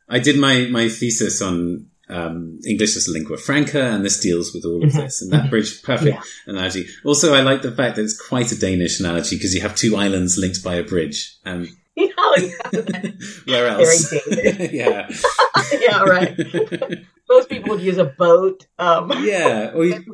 [0.08, 4.54] I did my, my thesis on um, English as a lingua franca, and this deals
[4.54, 5.02] with all of Mhm.
[5.02, 5.22] this.
[5.22, 6.22] And that bridge, perfect Yeah.
[6.46, 6.86] analogy.
[7.04, 9.96] Also, I like the fact that it's quite a Danish analogy because you have two
[9.96, 11.36] islands linked by a bridge.
[11.44, 14.12] And It's where else?
[14.72, 15.08] Yeah.
[15.80, 16.36] yeah, right.
[17.28, 18.66] Most people would use a boat.
[18.78, 19.72] Um, yeah.
[19.74, 20.04] Or you,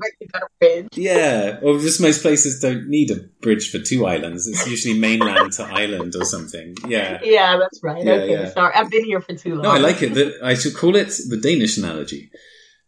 [0.61, 0.89] bridge.
[0.95, 1.59] yeah.
[1.63, 4.47] Or just most places don't need a bridge for two islands.
[4.47, 6.77] It's usually mainland to island or something.
[6.87, 7.21] Yeah.
[7.23, 8.03] Yeah, that's right.
[8.05, 8.49] Yeah, okay, yeah.
[8.51, 8.75] sorry.
[8.75, 9.63] I've been here for too long.
[9.65, 10.15] No, I like it.
[10.15, 12.31] The, I should call it the Danish analogy.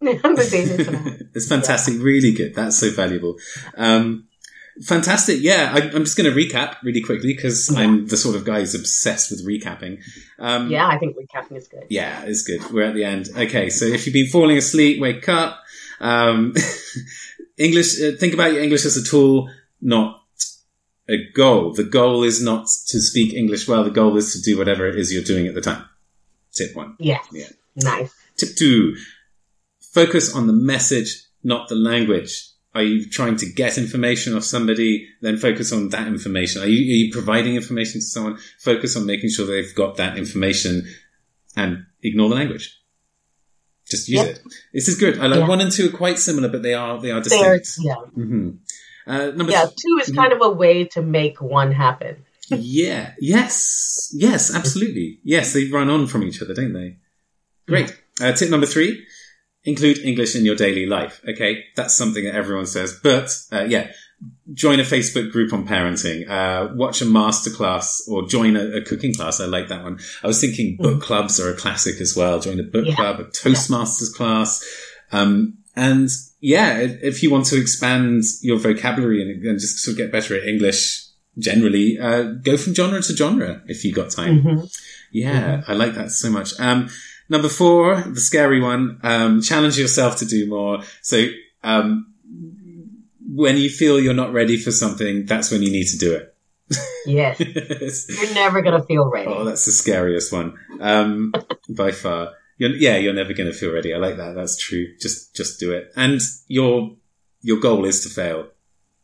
[0.01, 1.31] the Danish one.
[1.35, 2.55] it's fantastic, really good.
[2.55, 3.37] That's so valuable.
[3.77, 4.29] Um,
[4.83, 5.39] fantastic.
[5.41, 7.81] Yeah, I, I'm just going to recap really quickly because Yeah.
[7.81, 10.01] I'm the sort of guy who's obsessed with recapping.
[10.39, 11.85] Um, Yeah, I think recapping is good.
[11.91, 12.71] yeah, it's good.
[12.73, 13.29] We're at the end.
[13.37, 15.61] Okay, so if you've been falling asleep, wake up.
[16.01, 16.55] Um,
[17.59, 18.01] English.
[18.01, 19.49] Uh, think about your English as a tool,
[19.81, 20.21] not
[21.09, 21.73] a goal.
[21.73, 23.85] The goal is not to speak English well.
[23.85, 25.85] The goal is to do whatever it is you're doing at the time.
[26.53, 26.97] Tip one.
[26.99, 27.25] Yes.
[27.33, 27.49] Yeah.
[27.77, 28.13] Nice.
[28.37, 28.97] Tip two,
[29.93, 32.49] focus on the message, not the language.
[32.75, 35.09] Are you trying to get information off somebody?
[35.21, 36.63] Then focus on that information.
[36.63, 38.39] Are you, are you providing information to someone?
[38.61, 40.83] Focus on making sure they've got that information
[41.57, 42.81] and ignore the language.
[43.89, 44.29] Just use Yep.
[44.31, 44.43] it.
[44.73, 45.19] This is good.
[45.21, 45.49] I like Yeah.
[45.49, 47.75] one and two are quite similar, but they are, they are distinct.
[47.81, 47.95] yeah.
[48.15, 48.51] hmm
[49.07, 50.17] Uh, number Yeah, th- two is Mhm.
[50.17, 52.25] kind of a way to make one happen.
[52.49, 53.13] yeah.
[53.21, 54.11] Yes.
[54.15, 55.21] Yes, absolutely.
[55.23, 56.97] Yes, they run on from each other, don't they?
[57.69, 57.95] Great.
[58.21, 59.05] Uh, tip number three.
[59.65, 61.21] Include English in your daily life.
[61.29, 61.65] Okay.
[61.77, 63.91] That's something that everyone says, but, uh, yeah.
[64.55, 69.13] Join a Facebook group on parenting, uh, watch a masterclass or join a, a cooking
[69.13, 69.39] class.
[69.41, 69.99] I like that one.
[70.23, 72.41] I was thinking book clubs are a classic as well.
[72.41, 72.95] Join a book Yeah.
[72.95, 74.65] club, a Toastmasters class.
[75.13, 76.09] Um, and
[76.41, 80.37] yeah, if, you want to expand your vocabulary and, and just sort of get better
[80.37, 81.07] at English
[81.39, 84.43] generally, uh, go from genre to genre if you've got time.
[84.43, 84.77] Mhm.
[85.13, 86.59] Yeah, I like that so much.
[86.59, 86.89] Um,
[87.29, 90.83] number four, the scary one, um, challenge yourself to do more.
[91.03, 91.27] So,
[91.63, 92.13] um,
[93.27, 96.31] when you feel you're not ready for something, that's when you need to do it.
[97.07, 97.39] Yes.
[98.09, 99.29] You're never going to feel ready.
[99.29, 101.33] oh, that's the scariest one, um,
[101.69, 102.33] by far.
[102.57, 103.93] You're, yeah, you're never going to feel ready.
[103.93, 104.35] I like that.
[104.35, 104.87] That's true.
[105.01, 105.93] Just, just do it.
[105.97, 106.97] And your,
[107.43, 108.49] your goal is to fail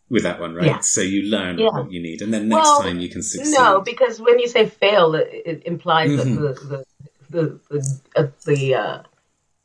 [0.09, 0.67] with that one, right?
[0.67, 0.79] Yeah.
[0.81, 1.69] So you learn Yeah.
[1.71, 3.53] what you need and then next Well, time you can succeed.
[3.55, 6.17] No, because when you say fail, it, it implies Mhm.
[6.17, 6.25] that
[6.61, 6.85] the the
[7.31, 9.03] the the, uh, the, uh,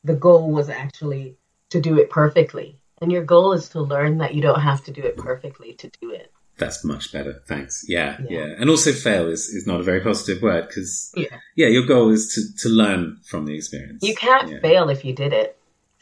[0.03, 1.36] the goal was actually
[1.70, 4.91] to do it perfectly, and your goal is to learn that you don't have to
[4.91, 6.32] do it perfectly to do it.
[6.57, 7.43] That's much better.
[7.47, 7.84] Thanks.
[7.88, 8.45] Yeah, yeah.
[8.45, 8.53] Yeah.
[8.57, 11.38] And also fail is, is not a very positive word because, Yeah.
[11.55, 14.01] yeah, your goal is to, to learn from the experience.
[14.01, 15.57] You can't Yeah, fail if you did it.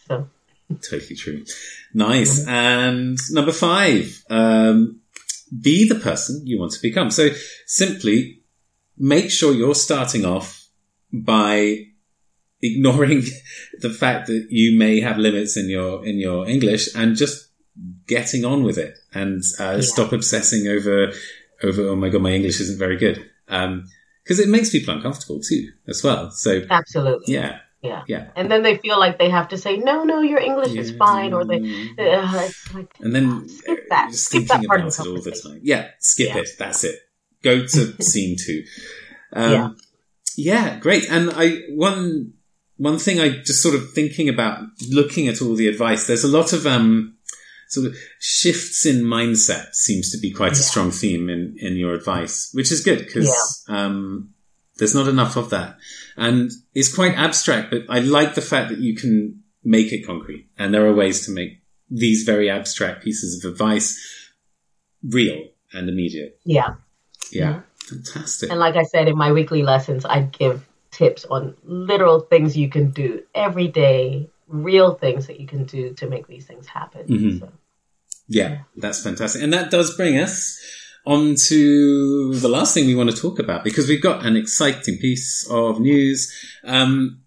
[0.08, 0.30] So
[0.70, 1.44] Totally true.
[1.96, 2.48] Nice.
[2.48, 5.00] And number five, um,
[5.60, 7.10] be the person you want to become.
[7.10, 7.30] So
[7.66, 8.42] simply
[8.96, 10.63] make sure you're starting off
[11.14, 11.86] by
[12.62, 13.24] ignoring
[13.82, 17.50] the fact that you may have limits in your, in your English and just
[18.08, 19.82] getting on with it and, uh, Yeah.
[19.82, 21.12] stop obsessing over,
[21.64, 23.30] over, oh my God, my English isn't very good.
[23.48, 23.86] Um,
[24.28, 26.32] cause it makes people uncomfortable too, as well.
[26.32, 28.04] So absolutely, yeah, yeah.
[28.08, 28.30] yeah.
[28.36, 31.34] And then they feel like they have to say, "No, no, your English is fine,"
[31.34, 31.60] or they,
[32.00, 35.04] uh, like, And then skip that, uh, just skip thinking that part about of it
[35.04, 35.60] the all the time.
[35.62, 36.38] Yeah, skip Yeah.
[36.42, 36.50] it.
[36.58, 36.96] That's it.
[37.44, 38.64] Go to scene two.
[39.34, 39.70] Um, Yeah.
[40.38, 41.10] Yeah, great.
[41.10, 42.34] And I one
[42.78, 46.08] one thing I just sort of thinking about looking at all the advice.
[46.08, 47.16] There's a lot of um
[47.70, 51.94] sort of shifts in mindset seems to be quite a strong theme in in your
[51.94, 54.34] advice, which is good because um
[54.78, 55.78] there's not enough of that.
[56.18, 60.50] And it's quite abstract, but I like the fact that you can make it concrete.
[60.58, 64.00] And there are ways to make these very abstract pieces of advice
[65.04, 66.40] real and immediate.
[67.32, 67.42] yeah.
[67.42, 67.62] Yeah.
[67.88, 68.50] Fantastic.
[68.50, 72.70] And like I said in my weekly lessons, I give tips on literal things you
[72.70, 77.08] can do every day, real things that you can do to make these things happen.
[77.08, 77.40] Mhm.
[77.40, 77.50] So,
[78.30, 79.44] Yeah, that's fantastic.
[79.44, 80.58] And that does bring us
[81.06, 84.98] on to the last thing we want to talk about because we've got an exciting
[84.98, 86.32] piece of news.
[86.64, 87.20] Um,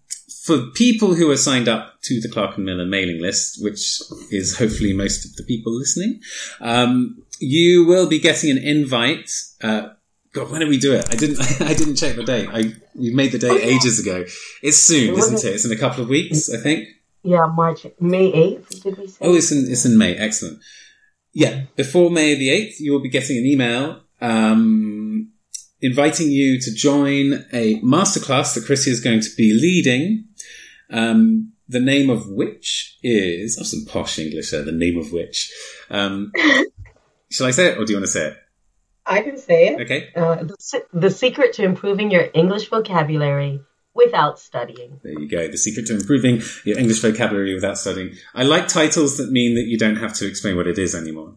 [0.43, 4.01] for people who are signed up to the Clark and Miller mailing list, which
[4.31, 6.21] is hopefully most of the people listening,
[6.61, 9.29] um, you will be getting an invite.
[9.61, 9.89] Uh,
[10.37, 11.07] God, when did we do it?
[11.09, 11.39] I didn't.
[11.61, 12.47] I didn't check the date.
[12.51, 13.75] I we made the date Oh, yeah.
[13.75, 14.23] ages ago.
[14.61, 15.51] It's soon, Was isn't it?
[15.51, 15.55] it?
[15.55, 16.87] It's in a couple of weeks, I think.
[17.23, 19.17] Yeah, March, May 8th, did we say?
[19.25, 20.15] Oh, it's in, it's in May.
[20.15, 20.59] Excellent.
[21.33, 25.31] Yeah, before May the 8th, you will be getting an email um,
[25.81, 30.25] inviting you to join a masterclass that Krisia is going to be leading.
[30.91, 35.51] Um, the name of which is, oh, some posh English there, the name of which.
[35.89, 36.31] Um,
[37.31, 38.37] shall I say it or do you want to say it?
[39.07, 39.81] I can say it.
[39.81, 40.09] Okay.
[40.15, 43.61] Uh, the, the secret to improving your English vocabulary
[43.93, 44.99] without studying.
[45.03, 45.47] There you go.
[45.49, 48.15] The secret to improving your English vocabulary without studying.
[48.35, 51.35] I like titles that mean that you don't have to explain what it is anymore.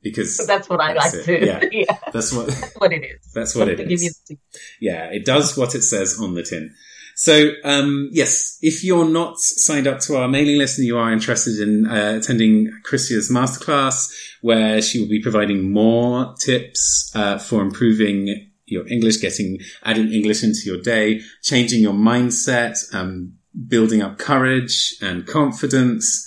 [0.00, 1.24] Because That's what I like it.
[1.24, 1.44] to.
[1.44, 1.60] Yeah.
[1.72, 1.98] Yeah.
[2.12, 3.32] that's what That's what it is.
[3.34, 4.36] that's what it To give you is.
[4.80, 6.74] Yeah, it does what it says on the tin.
[7.20, 11.12] So, um, yes, if you're not signed up to our mailing list and you are
[11.12, 14.08] interested in uh, attending Krisia's masterclass,
[14.40, 20.44] where she will be providing more tips uh, for improving your English, getting adding English
[20.44, 23.32] into your day, changing your mindset, um,
[23.66, 26.24] building up courage and confidence.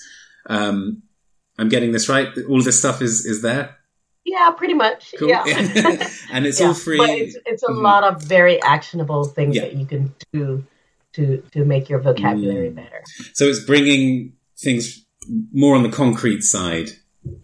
[0.47, 1.03] Um,
[1.57, 2.27] I'm getting this right.
[2.49, 3.77] All of this stuff is is there.
[4.25, 5.13] Yeah, pretty much.
[5.17, 5.29] Cool.
[5.29, 5.45] Yeah.
[6.33, 6.97] and it's Yeah, all free.
[6.97, 7.81] But it's, it's a Mhm.
[7.81, 9.61] lot of very actionable things Yeah.
[9.63, 10.65] that you can do
[11.13, 12.75] to to make your vocabulary Mm.
[12.75, 13.01] better.
[13.33, 15.05] So it's bringing things
[15.53, 16.89] more on the concrete side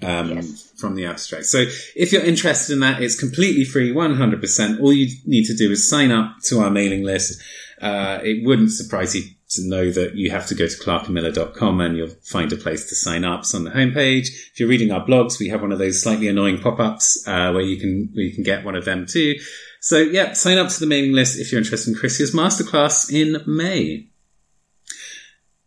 [0.01, 0.71] um, Yes.
[0.77, 1.45] from the abstract.
[1.45, 1.65] So
[1.95, 4.79] if you're interested in that, it's completely free, 100%.
[4.81, 7.39] All you need to do is sign up to our mailing list.
[7.79, 11.95] Uh, it wouldn't surprise you to know that you have to go to clarkandmiller.com and
[11.95, 13.41] you'll find a place to sign up.
[13.41, 14.27] It's on the homepage.
[14.51, 17.61] If you're reading our blogs, we have one of those slightly annoying pop-ups uh, where
[17.63, 19.35] you can where you can get one of them too.
[19.81, 23.41] So yeah, sign up to the mailing list if you're interested in Krisia's masterclass in
[23.45, 24.09] May.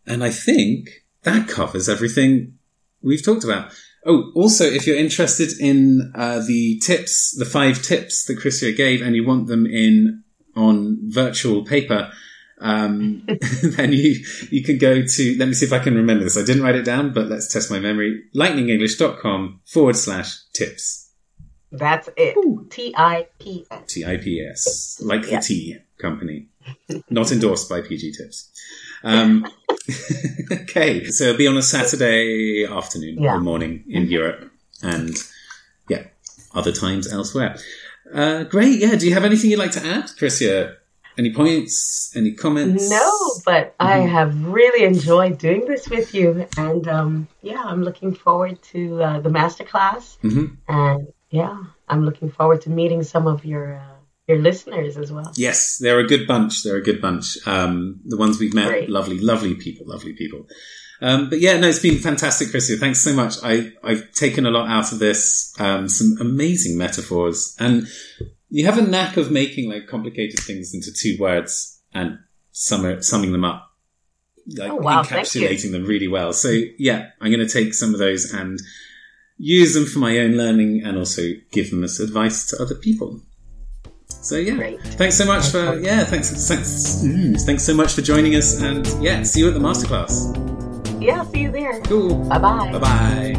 [0.06, 2.58] And I think that covers everything
[3.02, 3.72] we've talked about.
[4.06, 9.02] Oh, also, if you're interested in uh, the tips, the five tips that Krisia gave,
[9.02, 10.24] and you want them in
[10.56, 12.10] on virtual paper,
[12.60, 13.22] um,
[13.62, 15.36] then you you can go to.
[15.38, 16.38] Let me see if I can remember this.
[16.38, 18.22] I didn't write it down, but let's test my memory.
[18.34, 21.09] Lightningenglish.com forward slash tips.
[21.72, 22.36] That's it.
[22.70, 23.82] T I P S.
[23.86, 25.36] T I P S, like Yeah.
[25.38, 26.48] the tea company,
[27.08, 28.50] not endorsed by PG Tips.
[29.04, 29.46] Um,
[30.52, 33.36] okay, so it'll be on a Saturday afternoon Yeah.
[33.36, 34.50] or morning in Europe,
[34.82, 35.16] and
[35.88, 36.04] yeah,
[36.54, 37.56] other times elsewhere.
[38.12, 38.96] Uh, great, yeah.
[38.96, 40.76] Do you have anything you'd like to add, Krisia?
[41.18, 42.12] Any points?
[42.16, 42.88] Any comments?
[42.88, 43.10] No,
[43.44, 44.08] but I Mhm.
[44.10, 49.20] have really enjoyed doing this with you, and um, yeah, I'm looking forward to uh,
[49.20, 51.56] the masterclass, hmm and yeah,
[51.88, 55.32] I'm looking forward to meeting some of your uh, your listeners as well.
[55.36, 56.62] Yes, they're a good bunch.
[56.62, 57.36] They're a good bunch.
[57.46, 58.90] Um, the ones we've met, Great.
[58.90, 60.46] lovely, lovely people, lovely people.
[61.02, 62.78] Um, but yeah, no, it's been fantastic, Krisia.
[62.78, 63.36] Thanks so much.
[63.42, 65.54] I, I've taken a lot out of this.
[65.58, 67.86] Um, some amazing metaphors, and
[68.50, 72.18] you have a knack of making like complicated things into two words and
[72.52, 73.70] sum, summing them up,
[74.56, 76.32] like Oh, wow, encapsulating them really well.
[76.32, 78.60] So yeah, I'm going to take some of those and
[79.40, 83.20] use them for my own learning, and also give them as advice to other people.
[84.22, 84.80] So yeah, Great.
[84.82, 88.86] thanks so much for yeah, thanks thanks mm, thanks so much for joining us, and
[89.02, 90.36] yeah, see you at the masterclass.
[91.00, 91.80] Yeah, see you there.
[91.82, 92.24] Cool.
[92.28, 92.72] Bye bye.
[92.72, 93.34] Bye bye.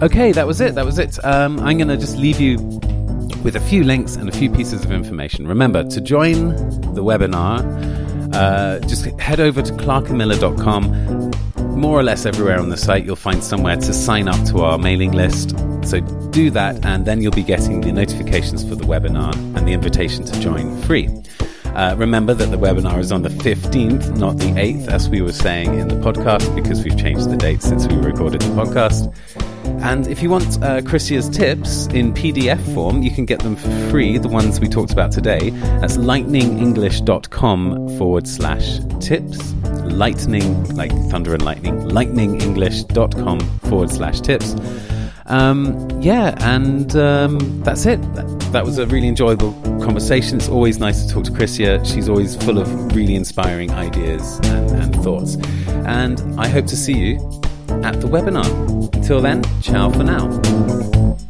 [0.00, 0.74] Okay, that was it.
[0.76, 1.22] That was it.
[1.24, 2.56] Um, I'm going to just leave you
[3.42, 5.46] with a few links and a few pieces of information.
[5.46, 6.50] Remember to join
[6.94, 7.64] the webinar.
[8.32, 11.17] Uh, just head over to clarkandmiller.com.
[11.78, 14.78] More or less everywhere on the site, you'll find somewhere to sign up to our
[14.78, 15.50] mailing list.
[15.84, 16.00] So
[16.30, 20.24] do that, and then you'll be getting the notifications for the webinar and the invitation
[20.24, 21.08] to join free.
[21.66, 25.32] Uh, remember that the webinar is on the 15th, not the 8th, as we were
[25.32, 29.14] saying in the podcast, because we've changed the date since we recorded the podcast.
[29.80, 33.70] And if you want uh, Krisia's tips in PDF form, you can get them for
[33.90, 35.50] free, the ones we talked about today.
[35.80, 39.52] That's lightningenglish.com forward slash tips.
[39.84, 44.56] Lightning, like thunder and lightning, lightningenglish.com forward slash tips.
[45.26, 48.00] Um, yeah, and um, that's it.
[48.52, 50.38] That, was a really enjoyable conversation.
[50.38, 51.84] It's always nice to talk to Krisia.
[51.86, 55.36] She's always full of really inspiring ideas and, and thoughts.
[55.86, 57.40] And I hope to see you
[57.84, 58.46] at the webinar.
[58.94, 60.97] Until then, ciao for now.